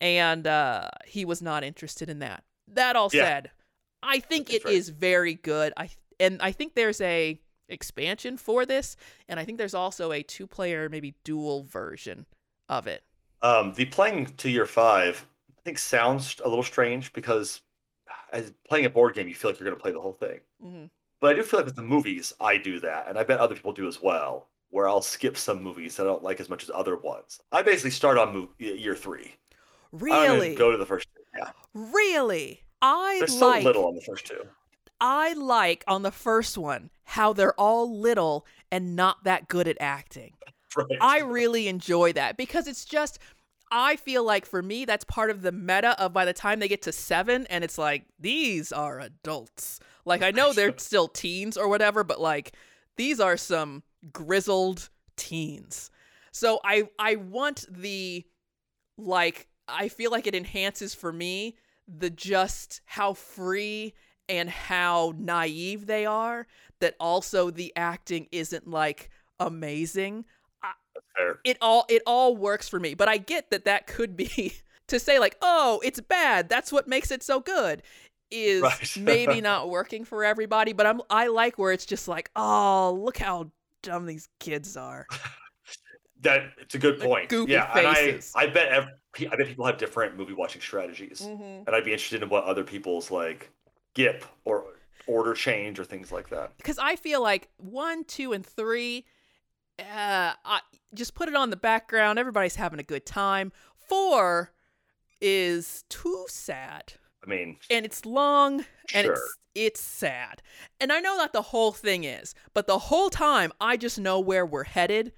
[0.00, 2.42] And uh, he was not interested in that.
[2.66, 3.22] That all Yeah.
[3.24, 3.50] said
[4.04, 4.74] I think That's it right.
[4.74, 5.72] is very good.
[5.76, 5.90] I
[6.20, 8.96] and I think there's a expansion for this,
[9.28, 12.26] and I think there's also a two player maybe dual version
[12.68, 13.02] of it.
[13.42, 17.60] Um, the playing to year five, I think, sounds a little strange because
[18.32, 20.40] as playing a board game, you feel like you're going to play the whole thing.
[20.60, 20.86] hmm
[21.20, 23.54] But I do feel like with the movies, I do that, and I bet other
[23.56, 24.48] people do as well.
[24.70, 27.40] Where I'll skip some movies that I don't like as much as other ones.
[27.52, 29.34] I basically start on mo- year three.
[29.92, 31.08] Really, go to the first.
[31.36, 34.42] Yeah, really, I there's so like little on the first two.
[35.00, 39.78] I like on the first one how they're all little and not that good at
[39.80, 40.34] acting.
[40.76, 40.98] Right.
[41.00, 43.20] I really enjoy that because it's just
[43.70, 46.66] I feel like for me that's part of the meta of by the time they
[46.66, 49.78] get to 7 and it's like these are adults.
[50.04, 52.56] Like I know they're still teens or whatever but like
[52.96, 55.92] these are some grizzled teens.
[56.32, 58.24] So I I want the
[58.98, 61.56] like I feel like it enhances for me
[61.88, 63.94] the just how free
[64.28, 66.46] and how naive they are
[66.80, 70.24] that also the acting isn't like amazing
[71.16, 71.38] Fair.
[71.44, 74.54] it all it all works for me but i get that that could be
[74.88, 77.82] to say like oh it's bad that's what makes it so good
[78.30, 78.96] is Right.
[79.00, 83.18] maybe not working for everybody but i'm i like where it's just like oh look
[83.18, 83.50] how
[83.82, 85.06] dumb these kids are
[86.20, 87.28] That it's a good point.
[87.28, 88.32] goofy yeah, faces.
[88.34, 88.88] and I I bet ev-
[89.20, 91.66] I bet people have different movie watching strategies, mm-hmm.
[91.66, 93.50] and I'd be interested in what other people's like
[93.94, 94.64] gip or
[95.06, 96.56] order change or things like that.
[96.56, 99.04] because I feel like one, two, and three,
[99.78, 100.60] uh, I,
[100.94, 102.18] just put it on the background.
[102.18, 103.52] Everybody's having a good time.
[103.76, 104.52] Four
[105.20, 110.42] is too sad, I mean, and it's long, and it's it's sad.
[110.80, 114.18] And I know that the whole thing is, but the whole time I just know
[114.20, 115.12] where we're headed,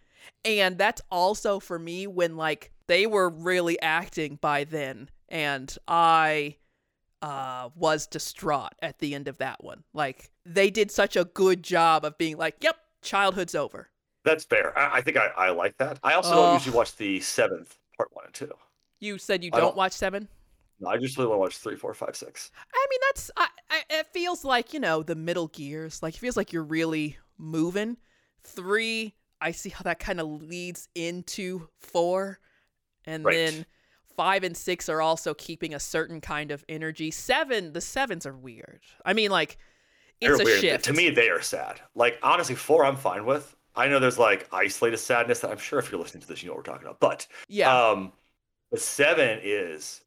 [0.45, 6.57] and that's also for me when like they were really acting by then, and I
[7.23, 9.85] uh was distraught at the end of that one.
[9.95, 13.91] Like they did such a good job of being like, "Yep, childhood's over."
[14.25, 14.77] that's fair.
[14.77, 16.01] I, I think I, I like that.
[16.03, 16.37] I also Ugh.
[16.37, 18.51] don't usually watch the seventh part one and two.
[18.99, 20.27] You said you don't, don't- watch 7?
[20.81, 22.51] No, I just really want to watch three, four, five, six.
[22.75, 26.03] I mean, that's I, I, it feels like you know the middle gears.
[26.03, 27.97] Like it feels like you're really moving.
[28.43, 32.41] Three, I see how that kind of leads into four,
[33.07, 33.35] and Right.
[33.35, 33.67] then
[34.17, 37.11] five and six are also keeping a certain kind of energy.
[37.11, 38.81] Seven, the sevens are weird.
[39.05, 39.59] I mean, like
[40.21, 40.61] it's They're a weird.
[40.61, 41.81] shift To me, they are sad.
[41.95, 43.55] Like honestly, four I'm fine with.
[43.75, 46.49] I know there's like isolated sadness that I'm sure if you're listening to this, you
[46.49, 46.99] know what we're talking about.
[47.01, 47.91] But Yeah.
[47.91, 48.13] um,
[48.71, 50.01] but seven is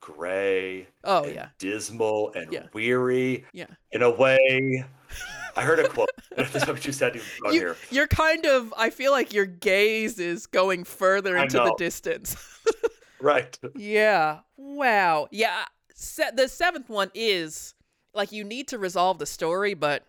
[0.00, 1.48] gray, oh yeah.
[1.58, 2.66] dismal and Yeah.
[2.72, 3.66] weary Yeah.
[3.92, 4.84] in a way.
[5.56, 6.10] I heard a quote.
[6.36, 7.76] this might be too sad to even on You, here.
[7.90, 8.72] you're kind of.
[8.76, 12.36] I feel like your gaze is going further into the distance.
[13.20, 13.58] Right.
[13.74, 14.40] Yeah.
[14.58, 15.28] Wow.
[15.30, 15.64] Yeah.
[15.94, 17.74] Se- the seventh one is
[18.12, 20.04] like you need to resolve the story, but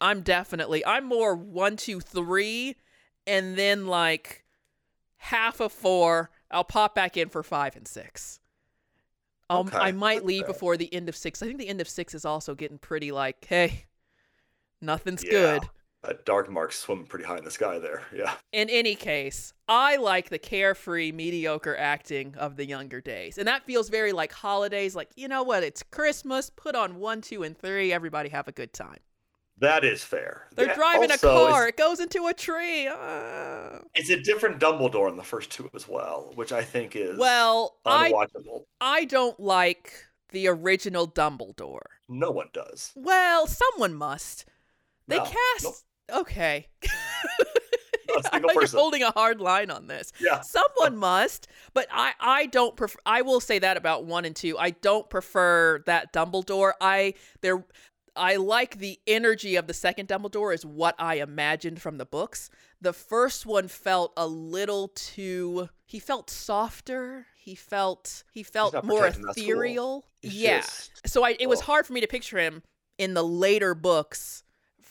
[0.00, 2.74] I'm definitely I'm more one, two, three,
[3.28, 4.44] and then like
[5.18, 6.30] half of four.
[6.50, 8.40] I'll pop back in for five and six.
[9.48, 11.40] Um, I'll, Okay, I might leave before the end of six.
[11.42, 13.84] I think the end of six is also getting pretty like, hey,
[14.80, 15.30] nothing's Yeah.
[15.30, 15.62] good.
[16.04, 18.04] That dark mark swimming pretty high in the sky there.
[18.14, 18.34] Yeah.
[18.52, 23.36] In any case, I like the carefree, mediocre acting of the younger days.
[23.36, 24.94] And that feels very like holidays.
[24.94, 25.64] Like, you know what?
[25.64, 26.50] It's Christmas.
[26.50, 27.92] Put on one, two, and three.
[27.92, 28.98] Everybody have a good time.
[29.60, 30.46] That is fair.
[30.54, 31.66] They're Yeah, driving a car.
[31.66, 32.86] It goes into a tree.
[32.88, 33.80] Ah.
[33.96, 37.76] It's a different Dumbledore in the first two as well, which I think is Well,
[37.84, 38.12] I.
[38.80, 39.92] I don't like
[40.30, 41.80] the original Dumbledore.
[42.08, 42.92] No one does.
[42.94, 44.44] Well, someone must.
[45.08, 45.64] They No, cast.
[45.64, 45.74] nope.
[46.10, 46.66] Okay.
[48.08, 50.12] Not a I single like holding a hard line on this.
[50.20, 50.40] Yeah.
[50.40, 52.98] Someone must, but I I don't prefer.
[53.04, 54.56] I will say that about one and two.
[54.58, 56.72] I don't prefer that Dumbledore.
[56.80, 57.64] I there.
[58.16, 62.50] I like the energy of the second Dumbledore is what I imagined from the books.
[62.80, 65.68] The first one felt a little too.
[65.86, 67.26] He felt softer.
[67.36, 69.44] He felt he felt more protecting that school.
[69.44, 70.06] ethereal.
[70.22, 70.60] Yeah.
[70.62, 71.64] just- So I, it was oh.
[71.64, 72.62] hard for me to picture him
[72.98, 74.42] in the later books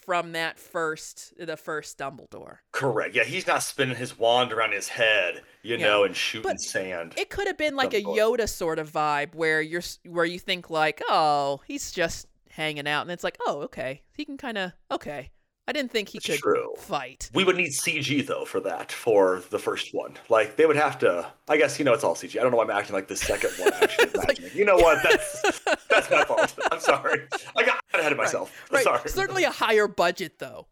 [0.08, 2.60] from that first the first Dumbledore.
[2.72, 3.14] Correct.
[3.14, 5.86] Yeah, he's not spinning his wand around his head, you Yeah.
[5.86, 7.14] know, and shooting But sand.
[7.18, 8.38] It could have been like a Dumbledore.
[8.38, 13.02] Yoda sort of vibe where you're where you think like, "Oh, he's just hanging out."
[13.02, 14.02] And it's like, "Oh, okay.
[14.16, 15.32] He can kind of okay.
[15.68, 16.74] I didn't think he could true.
[16.78, 20.14] fight." We would need CG though for that for the first one.
[20.30, 21.28] Like they would have to.
[21.48, 22.40] I guess you know it's all CG.
[22.40, 23.74] I don't know why I'm acting like the second one.
[23.82, 24.52] Actually, imagining.
[24.54, 25.04] you know what?
[25.04, 26.54] That's that's my fault.
[26.72, 27.28] I'm sorry.
[27.56, 28.54] I got ahead of myself.
[28.72, 28.84] Right.
[28.88, 29.10] Sorry.
[29.10, 30.68] Certainly a higher budget though.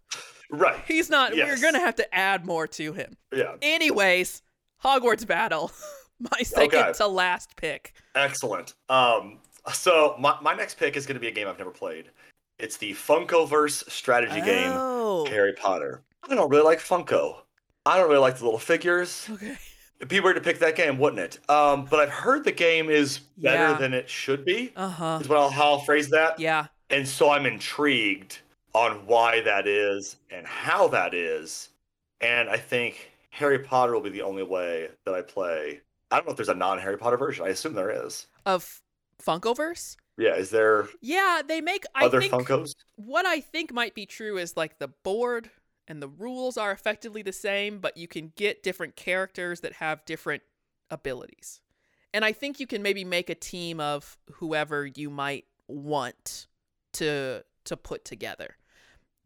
[0.52, 0.80] Right.
[0.88, 3.18] He's not we're going to have to add more to him.
[3.34, 3.56] Yeah.
[3.62, 4.44] Anyways,
[4.84, 5.72] Hogwarts battle.
[6.20, 6.94] My second Okay.
[6.94, 7.94] to last pick.
[8.14, 8.74] Excellent.
[8.90, 9.40] Um.
[9.74, 12.12] So my my next pick is going to be a game I've never played.
[12.60, 14.72] It's the Funkoverse strategy game.
[14.74, 15.26] Oh.
[15.26, 16.02] Harry Potter.
[16.24, 17.38] I don't really like Funko.
[17.86, 19.28] I don't really like the little figures.
[19.30, 19.58] Okay.
[20.00, 21.50] It'd be weird to pick that game, wouldn't it?
[21.50, 23.78] Um, but I've heard the game is better Yeah.
[23.78, 24.74] than it should be.
[24.76, 25.20] Uh-huh.
[25.22, 26.40] Is what I'll, how I'll phrase that.
[26.40, 26.68] Yeah.
[26.90, 28.40] And so I'm intrigued
[28.74, 31.70] on why that is and how that is.
[32.22, 35.82] And I think Harry Potter will be the only way that I play.
[36.12, 37.46] I don't know if there's a non-Harry Potter version.
[37.46, 38.28] I assume there is.
[38.46, 38.82] Of
[39.26, 39.96] Funkoverse?
[40.18, 42.74] Yeah, is there Yeah, they make I other think Funkos?
[42.96, 45.50] what I think might be true is like the board
[45.88, 50.06] and the rules are effectively the same, but you can get different characters that have
[50.06, 50.44] different
[50.90, 51.62] abilities.
[52.14, 56.48] And I think you can maybe make a team of whoever you might want
[56.94, 58.58] to to put together.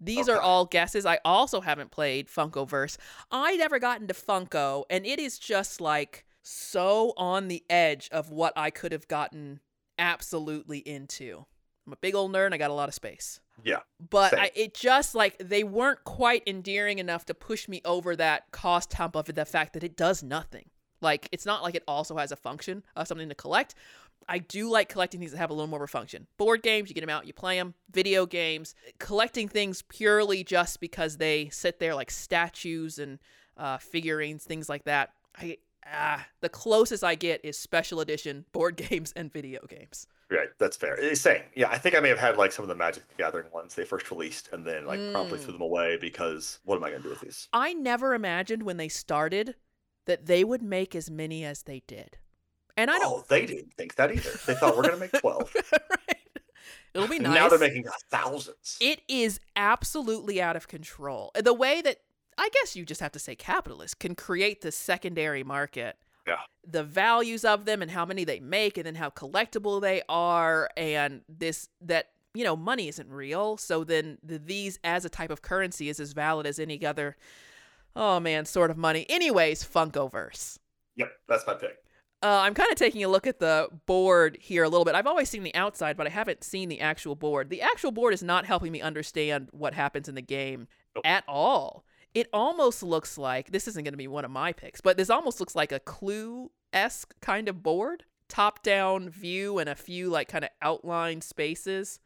[0.01, 1.05] These are all guesses.
[1.05, 2.97] I also haven't played Funkoverse.
[3.31, 8.29] I never got into Funko, and it is just like so on the edge of
[8.31, 9.59] what I could have gotten
[9.99, 11.45] absolutely into.
[11.85, 13.39] I'm a big old nerd and I got a lot of space.
[13.63, 13.79] Yeah.
[14.09, 18.51] But I, it just like they weren't quite endearing enough to push me over that
[18.51, 20.69] cost hump of the fact that it does nothing.
[21.01, 23.75] Like it's not like it also has a function of something to collect.
[24.27, 26.27] I do like collecting things that have a little more of a function.
[26.37, 27.73] Board games, you get them out, you play them.
[27.91, 33.17] Video games, collecting things purely just because they sit there like statues and
[33.57, 35.13] uh, figurines, things like that.
[35.35, 35.57] I
[35.93, 40.07] ah, the closest I get is special edition board games and video games.
[40.31, 40.95] Right, that's fair.
[40.95, 41.41] It's Same.
[41.55, 43.73] Yeah, I think I may have had like some of the Magic the Gathering ones
[43.75, 45.43] they first released and then like promptly Mm.
[45.43, 47.47] threw them away because what am I going to do with these?
[47.51, 49.55] I never imagined when they started
[50.05, 52.17] that they would make as many as they did.
[52.77, 54.31] And I don't Oh, they didn't think that either.
[54.45, 55.55] They thought we're going to make 12.
[55.73, 56.17] right.
[56.93, 57.33] It'll be nice.
[57.35, 58.77] Now they're making thousands.
[58.79, 61.31] it is absolutely out of control.
[61.35, 61.97] The way that
[62.39, 65.97] I guess you just have to say capitalists can create the secondary market.
[66.25, 66.37] Yeah.
[66.65, 70.69] The values of them and how many they make and then how collectible they are
[70.77, 75.31] and this that you know money isn't real so then the, these as a type
[75.31, 77.17] of currency is as valid as any other
[77.95, 80.59] oh man sort of money anyways funkoverse
[80.99, 81.77] Yep, that's my pick.
[82.21, 84.93] Uh, I'm kind of taking a look at the board here a little bit.
[84.93, 87.49] I've always seen the outside, but I haven't seen the actual board.
[87.49, 91.05] The actual board is not helping me understand what happens in the game Nope.
[91.07, 91.85] at all.
[92.13, 95.09] It almost looks like this isn't going to be one of my picks, but this
[95.09, 100.09] almost looks like a clue esque kind of board top down view and a few
[100.09, 101.99] like kind of outline spaces.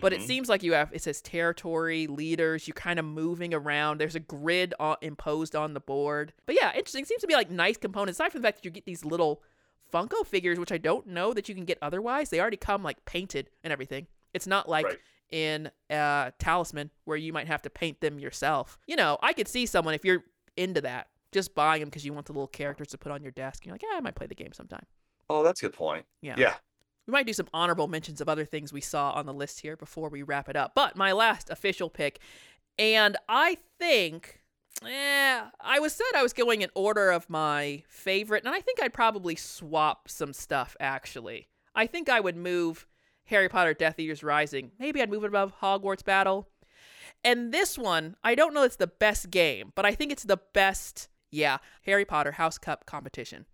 [0.00, 0.26] But it Mhm.
[0.26, 2.66] seems like you have it says territory leaders.
[2.66, 3.98] You're kind of moving around.
[3.98, 6.32] There's a grid on, imposed on the board.
[6.46, 7.04] But yeah, interesting.
[7.04, 8.18] Seems to be like nice components.
[8.18, 9.42] Aside from the fact that you get these little
[9.92, 12.30] Funko figures, which I don't know that you can get otherwise.
[12.30, 14.08] They already come like painted and everything.
[14.32, 14.98] It's not like Right.
[15.30, 18.78] In uh, Talisman where you might have to paint them yourself.
[18.86, 20.24] You know, I could see someone if you're
[20.56, 23.32] into that just buying them because you want the little characters to put on your
[23.32, 23.62] desk.
[23.62, 24.86] And you're like, yeah, I might play the game sometime.
[25.28, 26.06] Oh, that's a good point.
[26.22, 26.36] Yeah.
[26.38, 26.54] Yeah.
[27.06, 29.76] We might do some honorable mentions of other things we saw on the list here
[29.76, 30.72] before we wrap it up.
[30.74, 32.20] But my last official pick,
[32.78, 34.40] and I think,
[34.82, 38.82] eh, I was said I was going in order of my favorite, and I think
[38.82, 41.48] I'd probably swap some stuff actually.
[41.74, 42.86] I think I would move
[43.26, 44.72] Harry Potter Death Eaters Rising.
[44.78, 46.48] Maybe I'd move it above Hogwarts Battle.
[47.22, 50.40] And this one, I don't know it's the best game, but I think it's the
[50.52, 53.46] best, yeah, Harry Potter House Cup competition.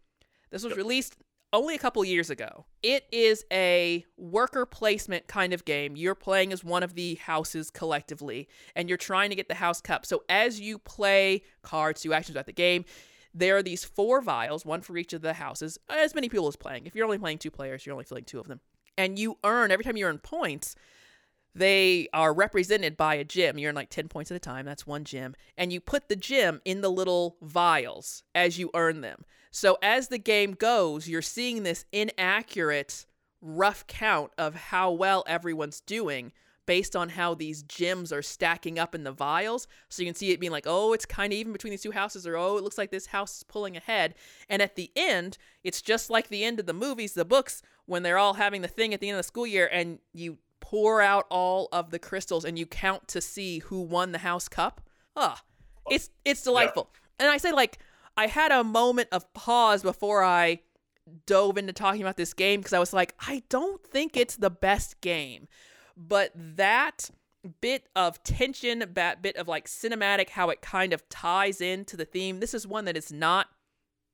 [0.51, 1.17] This was released
[1.53, 2.67] only a couple years ago.
[2.83, 5.97] It is a worker placement kind of game.
[5.97, 9.81] You're playing as one of the houses collectively, and you're trying to get the house
[9.81, 10.07] cup.
[10.07, 12.85] So as you play cards, do actions at the game,
[13.33, 16.57] there are these four vials, one for each of the houses, as many people as
[16.57, 16.87] playing.
[16.87, 18.61] If you're only playing two players, you're only filling two of them.
[19.01, 20.77] And you earn, every time you earn points,
[21.55, 23.57] they are represented by a gem.
[23.57, 24.67] You earn like 10 points at a time.
[24.67, 25.35] That's one gem.
[25.57, 29.25] And you put the gem in the little vials as you earn them.
[29.51, 33.07] So as the game goes, you're seeing this inaccurate,
[33.41, 36.33] rough count of how well everyone's doing
[36.67, 39.67] based on how these gems are stacking up in the vials.
[39.89, 41.91] So you can see it being like, oh, it's kind of even between these two
[41.91, 44.15] houses, or oh, it looks like this house is pulling ahead.
[44.49, 48.05] And at the end, it's just like the end of the movies, the books, when
[48.05, 51.03] they're all having the thing at the end of the school year, and you pour
[51.03, 54.81] out all of the crystals and you count to see who won the house cup.
[55.17, 55.43] Ah,
[55.91, 56.89] it's it's delightful.
[57.19, 57.79] And I say like
[58.17, 60.61] I had a moment of pause before I
[61.27, 64.51] dove into talking about this game because I was like, I don't think it's the
[64.51, 65.49] best game,
[65.97, 67.11] but that
[67.61, 72.05] bit of tension, that bit of like cinematic, how it kind of ties into the
[72.05, 72.39] theme.
[72.39, 73.49] This is one that is not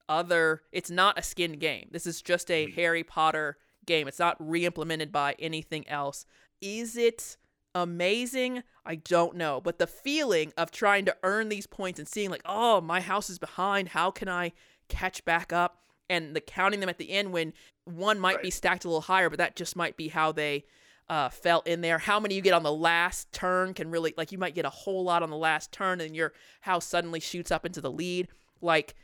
[0.08, 0.62] other.
[0.72, 1.88] It's not a skin game.
[1.90, 4.08] This is just a Harry Potter game.
[4.08, 6.26] It's not re-implemented by anything else.
[6.60, 7.36] Is it
[7.74, 8.62] amazing?
[8.84, 9.60] I don't know.
[9.60, 13.30] But the feeling of trying to earn these points and seeing like, oh, my house
[13.30, 13.90] is behind.
[13.90, 14.52] How can I
[14.88, 15.80] catch back up?
[16.08, 17.52] And the counting them at the end when
[17.84, 20.64] one might be stacked a little higher, but that just might be how they
[21.08, 21.98] uh, fell in there.
[21.98, 24.70] How many you get on the last turn can really like you might get a
[24.70, 28.28] whole lot on the last turn, and your house suddenly shoots up into the lead.
[28.60, 28.94] Like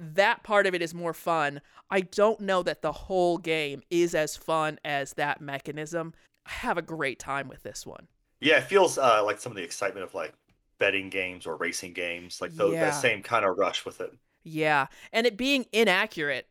[0.00, 1.60] that part of it is more fun.
[1.90, 6.14] I don't know that the whole game is as fun as that mechanism.
[6.46, 8.08] I have a great time with this one.
[8.40, 10.32] Yeah, it feels uh, like some of the excitement of like
[10.78, 12.86] betting games or racing games, like those, Yeah.
[12.86, 14.10] that same kind of rush with it.
[14.42, 16.48] Yeah, and it being inaccurate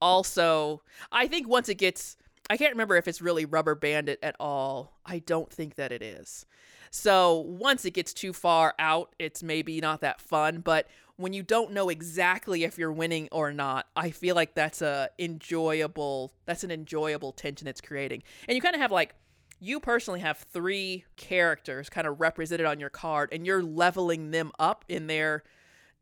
[0.00, 2.16] also, I think once it gets
[2.50, 4.98] I can't remember if it's really rubber banded at all.
[5.06, 6.44] I don't think that it is.
[6.90, 10.86] So, once it gets too far out, it's maybe not that fun, but
[11.16, 15.10] when you don't know exactly if you're winning or not, I feel like that's a
[15.18, 18.22] enjoyable that's an enjoyable tension it's creating.
[18.48, 19.14] And you kind of have like
[19.60, 24.52] you personally have three characters kind of represented on your card and you're leveling them
[24.58, 25.44] up in their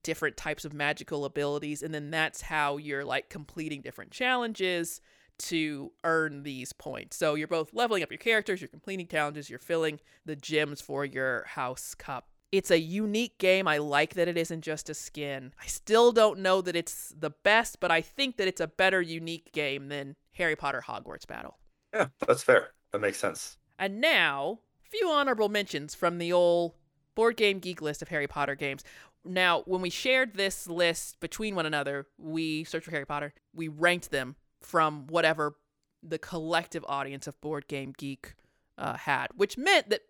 [0.02, 5.00] different types of magical abilities and then that's how you're like completing different challenges
[5.38, 7.16] to earn these points.
[7.16, 11.04] So you're both leveling up your characters, you're completing challenges, you're filling the gems for
[11.04, 12.28] your house cup.
[12.52, 13.66] It's a unique game.
[13.66, 15.54] I like that it isn't just a skin.
[15.60, 19.00] I still don't know that it's the best, but I think that it's a better
[19.00, 21.56] unique game than Harry Potter Hogwarts Battle.
[21.94, 22.68] Yeah, that's fair.
[22.92, 23.56] That makes sense.
[23.78, 26.74] And now, a few honorable mentions from the old
[27.14, 28.84] Board Game Geek list of Harry Potter games.
[29.24, 33.32] Now, when we shared this list between one another, we searched for Harry Potter.
[33.54, 35.56] We ranked them from whatever
[36.02, 38.34] the collective audience of Board Game Geek
[38.76, 40.02] uh, had, which meant that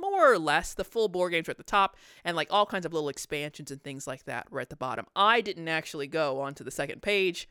[0.00, 2.86] more or less the full board games are at the top and like all kinds
[2.86, 5.06] of little expansions and things like that were at the bottom.
[5.14, 7.48] I didn't actually go onto the second page.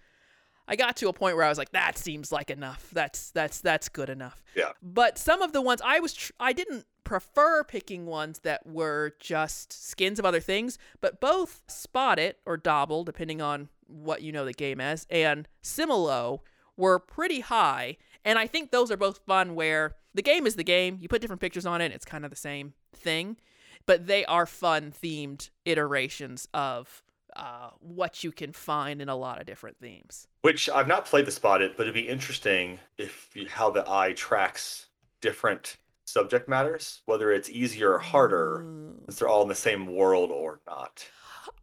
[0.68, 2.90] I got to a point where I was like, that seems like enough.
[2.92, 4.44] That's that's that's good enough.
[4.56, 4.72] Yeah.
[4.82, 9.16] But some of the ones I was tr- I didn't prefer picking ones that were
[9.20, 14.34] just skins of other things, but both Spot It or Dobble, depending on what you
[14.34, 16.40] know the game as, and Similo
[16.76, 17.98] were pretty high.
[18.26, 20.98] And I think those are both fun where the game is the game.
[21.02, 23.38] You put different pictures on it, it's kind of the same thing.
[23.86, 27.04] But they are fun themed iterations of
[27.36, 30.28] uh, what you can find in a lot of different themes.
[30.42, 33.86] Which I've not played the Spot It, but it'd be interesting if you, how the
[33.90, 34.88] eye tracks
[35.22, 39.06] different subject matters, whether it's easier or harder, Mm.
[39.06, 41.06] since they're all in the same world or not.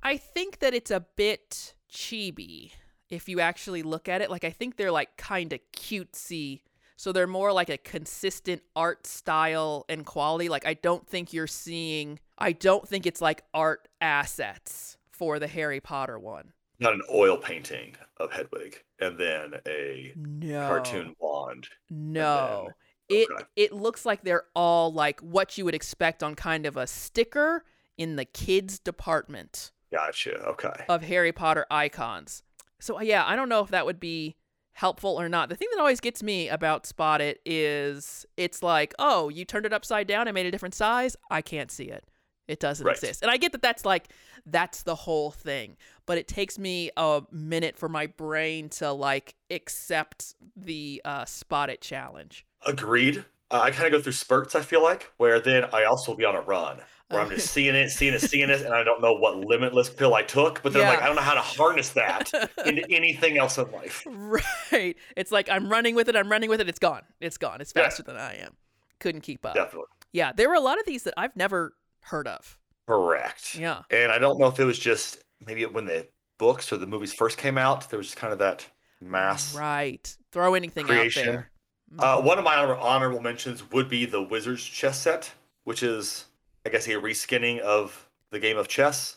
[0.02, 2.72] I think that it's a bit chibi
[3.10, 4.30] if you actually look at it.
[4.30, 6.60] Like I think they're like kind of cutesy.
[6.96, 10.48] So they're more like a consistent art style and quality.
[10.48, 15.46] Like I don't think you're seeing I don't think it's like art assets for the
[15.48, 16.52] Harry Potter one.
[16.78, 20.66] Not an oil painting of Hedwig and then a No.
[20.68, 21.68] cartoon wand.
[21.90, 22.70] No.
[23.08, 23.44] It okay.
[23.56, 27.64] it looks like they're all like what you would expect on kind of a sticker
[27.98, 29.72] in the kids department.
[29.92, 30.34] Gotcha.
[30.46, 30.84] Okay.
[30.88, 32.42] of Harry Potter icons.
[32.80, 34.36] So yeah, I don't know if that would be
[34.74, 35.48] helpful or not.
[35.48, 39.66] The thing that always gets me about Spot It is it's like, oh, you turned
[39.66, 41.16] it upside down and made a different size.
[41.30, 42.04] I can't see it.
[42.46, 42.94] It doesn't Right.
[42.94, 43.22] exist.
[43.22, 44.08] And I get that that's like
[44.44, 49.34] that's the whole thing, but it takes me a minute for my brain to like
[49.50, 52.44] accept the uh, Spot It challenge.
[52.66, 53.24] Agreed.
[53.50, 56.18] Uh, I kind of go through spurts, I feel like, where then I also will
[56.18, 56.80] be on a run
[57.14, 59.88] where I'm just seeing it, seeing it, seeing it, and I don't know what limitless
[59.88, 62.30] pill I took, but then I'm like, I don't know how to harness that
[62.66, 64.02] into anything else in life.
[64.06, 64.96] right.
[65.16, 67.02] It's like I'm running with it, I'm running with it, it's gone.
[67.20, 67.60] It's gone.
[67.60, 67.82] It's Yeah.
[67.84, 68.56] faster than I am.
[69.00, 69.54] Couldn't keep up.
[69.54, 69.88] Definitely.
[70.12, 72.58] Yeah, there were a lot of these that I've never heard of.
[72.86, 73.54] Correct.
[73.56, 73.82] Yeah.
[73.90, 76.06] And I don't know if it was just maybe when the
[76.38, 78.66] books or the movies first came out, there was just kind of that
[79.00, 79.54] mass.
[79.56, 80.14] Right.
[80.32, 81.28] Throw anything creation.
[81.28, 81.50] out there.
[81.98, 82.24] Uh, Mhm.
[82.24, 85.30] one of my honorable mentions would be the Wizards chess set,
[85.64, 86.24] which is,
[86.66, 89.16] I guess, a reskinning of the game of chess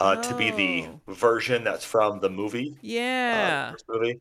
[0.00, 1.12] uh, to be the Oh.
[1.12, 2.72] version that's from the movie.
[2.74, 3.70] uh, yeah.
[3.72, 4.20] first movie.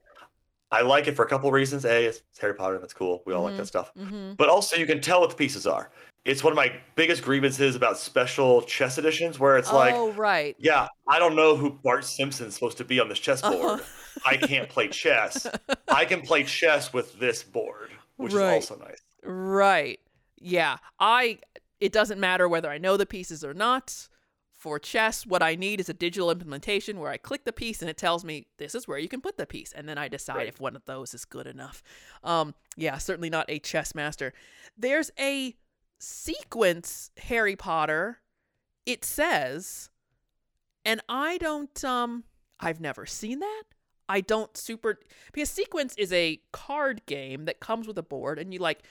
[0.72, 1.84] I like it for a couple of reasons.
[1.86, 3.24] A, it's, Harry Potter, and that's cool.
[3.26, 3.58] We all like Mhm.
[3.58, 3.92] that stuff.
[3.98, 5.92] hmm But also, you can tell what the pieces are.
[6.24, 10.56] It's one of my biggest grievances about special chess editions, where it's like, oh, right.
[10.60, 13.80] yeah, I don't know who Bart Simpson's supposed to be on this chessboard.
[13.82, 13.84] Uh-huh.
[14.24, 15.48] I can't play chess.
[15.88, 18.58] I can play chess with this board, which Right.
[18.58, 19.02] is also nice.
[19.24, 20.00] Right.
[20.38, 20.78] Yeah.
[21.00, 21.40] I
[21.82, 24.08] it doesn't matter whether I know the pieces or not.
[24.54, 27.90] For chess, what I need is a digital implementation where I click the piece and
[27.90, 30.36] it tells me this is where you can put the piece, and then I decide
[30.36, 30.48] Right.
[30.48, 31.82] if one of those is good enough.
[32.24, 34.34] Um, yeah, certainly not a chess master.
[34.78, 35.56] There's a
[35.98, 38.20] sequence Harry Potter.
[38.86, 39.90] It says,
[40.86, 42.24] and I don't um
[42.60, 43.64] I've never seen that.
[44.08, 45.00] I don't super
[45.34, 48.84] because sequence is a card game that comes with a board and you like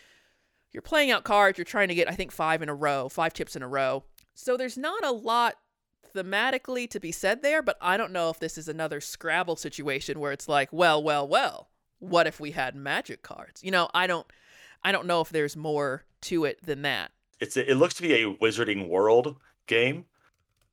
[0.72, 3.34] you're playing out cards, you're trying to get I think 5 in a row, 5
[3.34, 4.04] chips in a row.
[4.34, 5.56] So there's not a lot
[6.14, 10.20] thematically to be said there, but I don't know if this is another Scrabble situation
[10.20, 11.68] where it's like, well, well, well,
[11.98, 13.62] what if we had magic cards?
[13.62, 14.26] You know, I don't
[14.82, 17.12] I don't know if there's more to it than that.
[17.38, 20.06] It's it looks to be a Wizarding World game,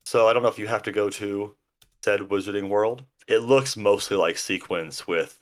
[0.04, 1.56] so I don't know if you have to go to
[2.04, 3.04] said Wizarding World.
[3.28, 5.40] It looks mostly like sequence with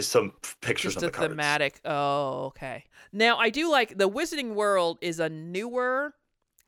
[0.00, 1.32] some pictures Just a the cards.
[1.32, 1.80] thematic.
[1.84, 2.84] Oh, okay.
[3.12, 6.14] Now I do like the Wizarding World is a newer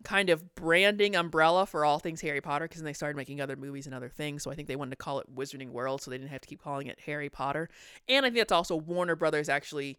[0.04, 3.86] kind of branding umbrella for all things Harry Potter because they started making other movies
[3.86, 4.42] and other things.
[4.42, 6.48] So I think they wanted to call it Wizarding World so they didn't have to
[6.48, 7.68] keep calling it Harry Potter.
[8.08, 9.98] And I think that's also Warner Brothers actually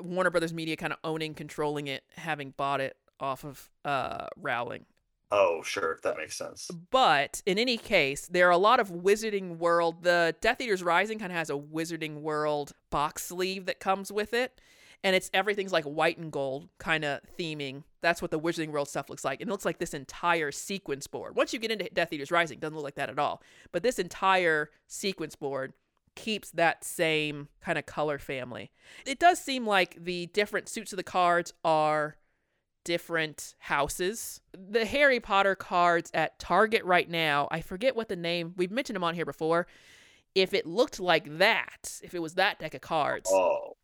[0.00, 4.86] Warner Brothers Media kind of owning, controlling it, having bought it off of uh Rowling.
[5.30, 6.70] Oh, sure, that makes sense.
[6.90, 10.02] But in any case, there are a lot of Wizarding World.
[10.02, 14.32] The Death Eaters Rising kind of has a Wizarding World box sleeve that comes with
[14.32, 14.60] it.
[15.04, 17.84] And it's everything's like white and gold kind of theming.
[18.00, 19.40] That's what the Wizarding World stuff looks like.
[19.40, 21.36] And it looks like this entire sequence board.
[21.36, 23.42] Once you get into Death Eaters Rising, it doesn't look like that at all.
[23.70, 25.74] But this entire sequence board
[26.16, 28.72] keeps that same kind of color family.
[29.06, 32.16] It does seem like the different suits of the cards are
[32.84, 34.40] different houses.
[34.52, 38.96] The Harry Potter cards at Target right now, I forget what the name, we've mentioned
[38.96, 39.66] them on here before.
[40.34, 43.76] If it looked like that, if it was that deck of cards, Oh,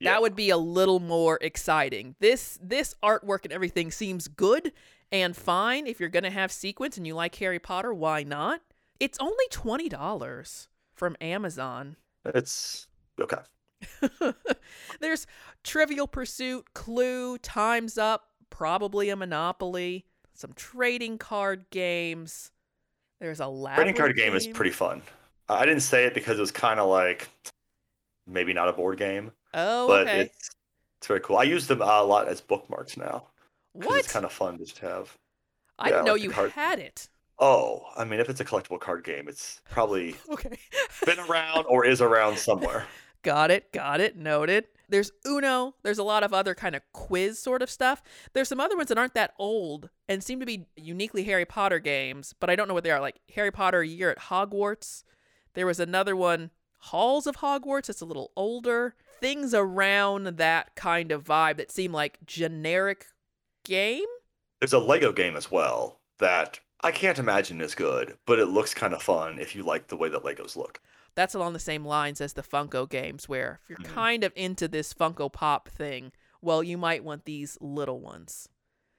[0.00, 0.12] yeah.
[0.12, 2.14] that would be a little more exciting.
[2.20, 4.72] This this artwork and everything seems good
[5.10, 8.60] and fine if you're to have sequence and you like Harry Potter, why not?
[9.00, 11.96] It's only $20 from Amazon.
[12.24, 12.86] it's
[13.20, 13.38] okay.
[15.00, 15.26] There's
[15.64, 20.04] Trivial Pursuit, Clue, Time's Up, probably a Monopoly,
[20.34, 22.50] some trading card games.
[23.20, 25.02] There's a Trading card labyrinth game is pretty fun.
[25.48, 27.28] I didn't say it because it was kind of like
[28.26, 30.20] maybe not a board game, Oh, but okay.
[30.22, 30.50] it's
[30.98, 31.36] it's very cool.
[31.36, 33.26] I use them a lot as bookmarks now
[33.72, 33.98] What?
[34.00, 35.16] it's kind of fun just to have.
[35.78, 37.08] I yeah, didn't know like you card- had it.
[37.40, 40.58] Oh, I mean, if it's a collectible card game, it's probably Okay.
[41.06, 42.84] been around or is around somewhere.
[43.28, 44.64] got it, got it, noted.
[44.88, 45.74] There's Uno.
[45.82, 48.02] There's a lot of other kind of quiz sort of stuff.
[48.32, 51.78] There's some other ones that aren't that old and seem to be uniquely Harry Potter
[51.78, 53.02] games, but I don't know what they are.
[53.02, 55.02] Like Harry Potter Year at Hogwarts.
[55.52, 57.90] There was another one, Halls of Hogwarts.
[57.90, 58.94] It's a little older.
[59.20, 63.08] Things around that kind of vibe that seem like generic
[63.62, 64.06] game.
[64.58, 68.72] There's a Lego game as well that I can't imagine is good, but it looks
[68.72, 70.80] kind of fun if you like the way that Legos look.
[71.18, 73.84] That's along the same lines as the Funko games, where if you're Mhm.
[73.94, 78.48] kind of into this Funko Pop thing, well, you might want these little ones.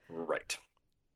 [0.10, 0.58] Right.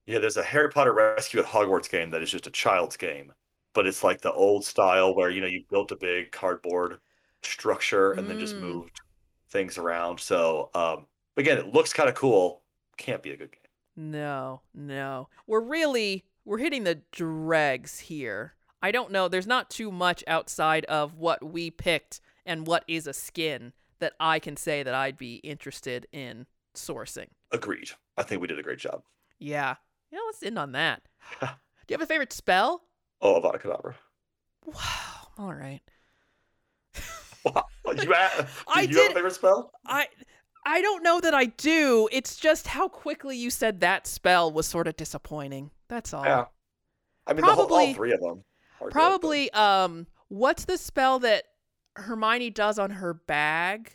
[0.05, 3.33] Yeah, there's a Harry Potter Rescue at Hogwarts game that is just a child's game,
[3.73, 6.99] but it's like the old style where you know you built a big cardboard
[7.43, 8.61] structure and then just Mm.
[8.61, 9.01] moved
[9.49, 10.19] things around.
[10.19, 12.63] So um, again, it looks kind of cool.
[12.97, 13.61] Can't be a good game.
[13.95, 15.29] No, no.
[15.47, 18.55] We're really we're hitting the dregs here.
[18.83, 19.27] I don't know.
[19.29, 24.13] There's not too much outside of what we picked and what is a skin that
[24.19, 27.27] I can say that I'd be interested in sourcing.
[27.51, 27.91] Agreed.
[28.17, 29.03] I think we did a great job.
[29.39, 29.75] Yeah.
[30.11, 31.01] Yeah, let's end on that.
[31.39, 31.47] Do
[31.87, 32.83] you have a favorite spell?
[33.21, 33.95] Oh, Avada Kedavra.
[34.65, 35.27] Wow.
[35.37, 35.81] All right.
[37.45, 37.65] Wow.
[37.85, 39.73] You, had, I you have a favorite spell?
[39.85, 40.07] I
[40.65, 42.07] I don't know that I do.
[42.09, 45.71] It's just how quickly you said that spell was sort of disappointing.
[45.89, 46.23] That's all.
[46.23, 46.45] Yeah.
[47.27, 48.45] I mean, the whole, Probably- all three of them.
[48.83, 51.43] Are good, but- Probably um what's the spell that
[51.95, 53.91] Hermione does on her bag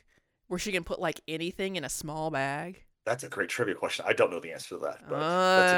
[0.49, 2.85] where she can put like anything in a small bag?
[3.05, 4.05] That's a great trivia question.
[4.07, 5.01] I don't know the answer to that.
[5.09, 5.77] But that's a.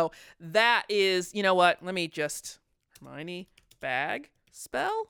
[0.00, 1.82] Oh, that is, you know what?
[1.82, 2.58] Let me just
[3.00, 3.48] Hermione
[3.80, 5.06] bag spell?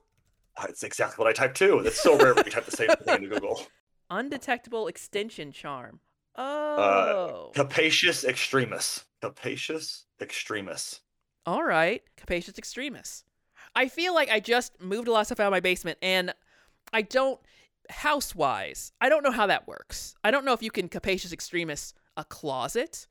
[0.57, 1.79] Uh, It's exactly what I typed too.
[1.81, 3.63] It's so rare when you type the same thing into Google.
[4.11, 6.01] Undetectable extension charm.
[6.35, 6.43] Uh,
[6.79, 7.51] Oh.
[7.55, 9.05] Capacious extremis.
[9.23, 11.01] Capacious extremis.
[11.47, 13.25] All right, capacious extremis.
[13.77, 16.35] I feel like I just moved a lot of stuff out of my basement, and
[16.93, 17.39] I don't
[17.91, 18.93] house wise.
[19.01, 20.17] I don't know how that works.
[20.25, 23.07] I don't know if you can capacious extremis a closet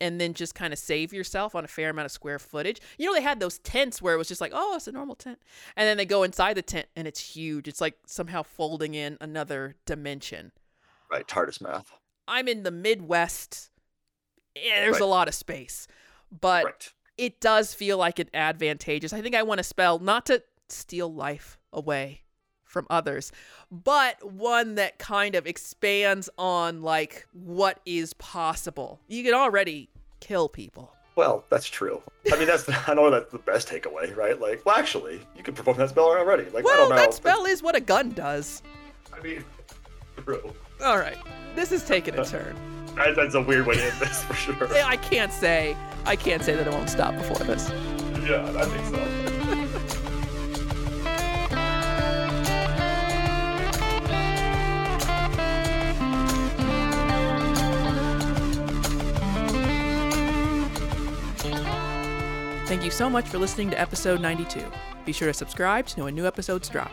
[0.00, 2.80] and then just kind of save yourself on a fair amount of square footage.
[2.98, 5.14] You know, they had those tents where it was just like, oh, it's a normal
[5.14, 5.38] tent,
[5.76, 7.68] and then they go inside the tent and it's huge.
[7.68, 10.52] It's like somehow folding in another dimension.
[11.10, 11.26] Right.
[11.26, 11.92] TARDIS math.
[12.26, 13.70] I'm in the Midwest.
[14.56, 15.86] Yeah, there's a lot of space,
[16.30, 16.92] but right.
[17.16, 19.12] It does feel like it advantageous.
[19.12, 22.22] I think I want to spell not to steal life away
[22.64, 23.30] from others,
[23.70, 29.00] but one that kind of expands on like what is possible.
[29.06, 29.90] You can already
[30.20, 30.92] kill people.
[31.16, 32.02] Well, that's true.
[32.32, 34.40] I mean, that's I know that's the best takeaway, right?
[34.40, 36.44] Like, well, actually, you can perform that spell already.
[36.46, 36.96] Like, I Well, don't know.
[36.96, 38.62] that spell is what a gun does.
[39.16, 39.44] I mean,
[40.24, 40.52] true.
[40.82, 41.18] All right.
[41.54, 42.56] This is taking a turn.
[42.96, 44.68] That- That's a weird way to end this for sure.
[44.84, 45.76] I can't say
[46.06, 47.70] I can't say that it won't stop before this.
[48.26, 50.14] Yeah, I think so.
[62.66, 64.64] Thank you so much for listening to episode 92.
[65.04, 66.90] Be sure to subscribe to know when new episodes drop.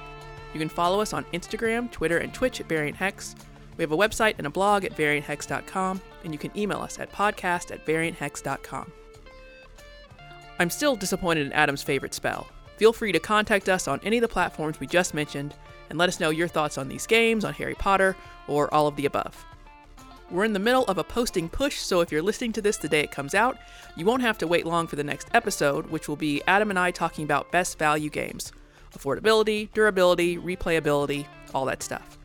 [0.53, 3.35] You can follow us on Instagram, Twitter, and Twitch at Variant Hex.
[3.81, 7.11] We have a website and a blog at varianthex.com, and you can email us at
[7.11, 8.91] podcast at varianthex.com.
[10.59, 12.47] I'm still disappointed in Adam's favorite spell.
[12.77, 15.55] Feel free to contact us on any of the platforms we just mentioned
[15.89, 18.15] and let us know your thoughts on these games, on Harry Potter,
[18.47, 19.43] or all of the above.
[20.29, 22.87] We're in the middle of a posting push, so if you're listening to this the
[22.87, 23.57] day it comes out,
[23.95, 26.77] you won't have to wait long for the next episode, which will be Adam and
[26.77, 28.51] I talking about best value games
[28.95, 31.25] affordability, durability, replayability,
[31.55, 32.19] all that stuff.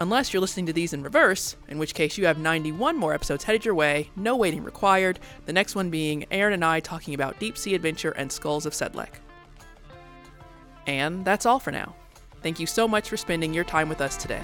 [0.00, 3.44] Unless you're listening to these in reverse, in which case you have 91 more episodes
[3.44, 7.38] headed your way, no waiting required, the next one being Aaron and I talking about
[7.38, 9.20] Deep Sea Adventure and Skulls of Sedlec.
[10.86, 11.94] And that's all for now.
[12.42, 14.42] Thank you so much for spending your time with us today.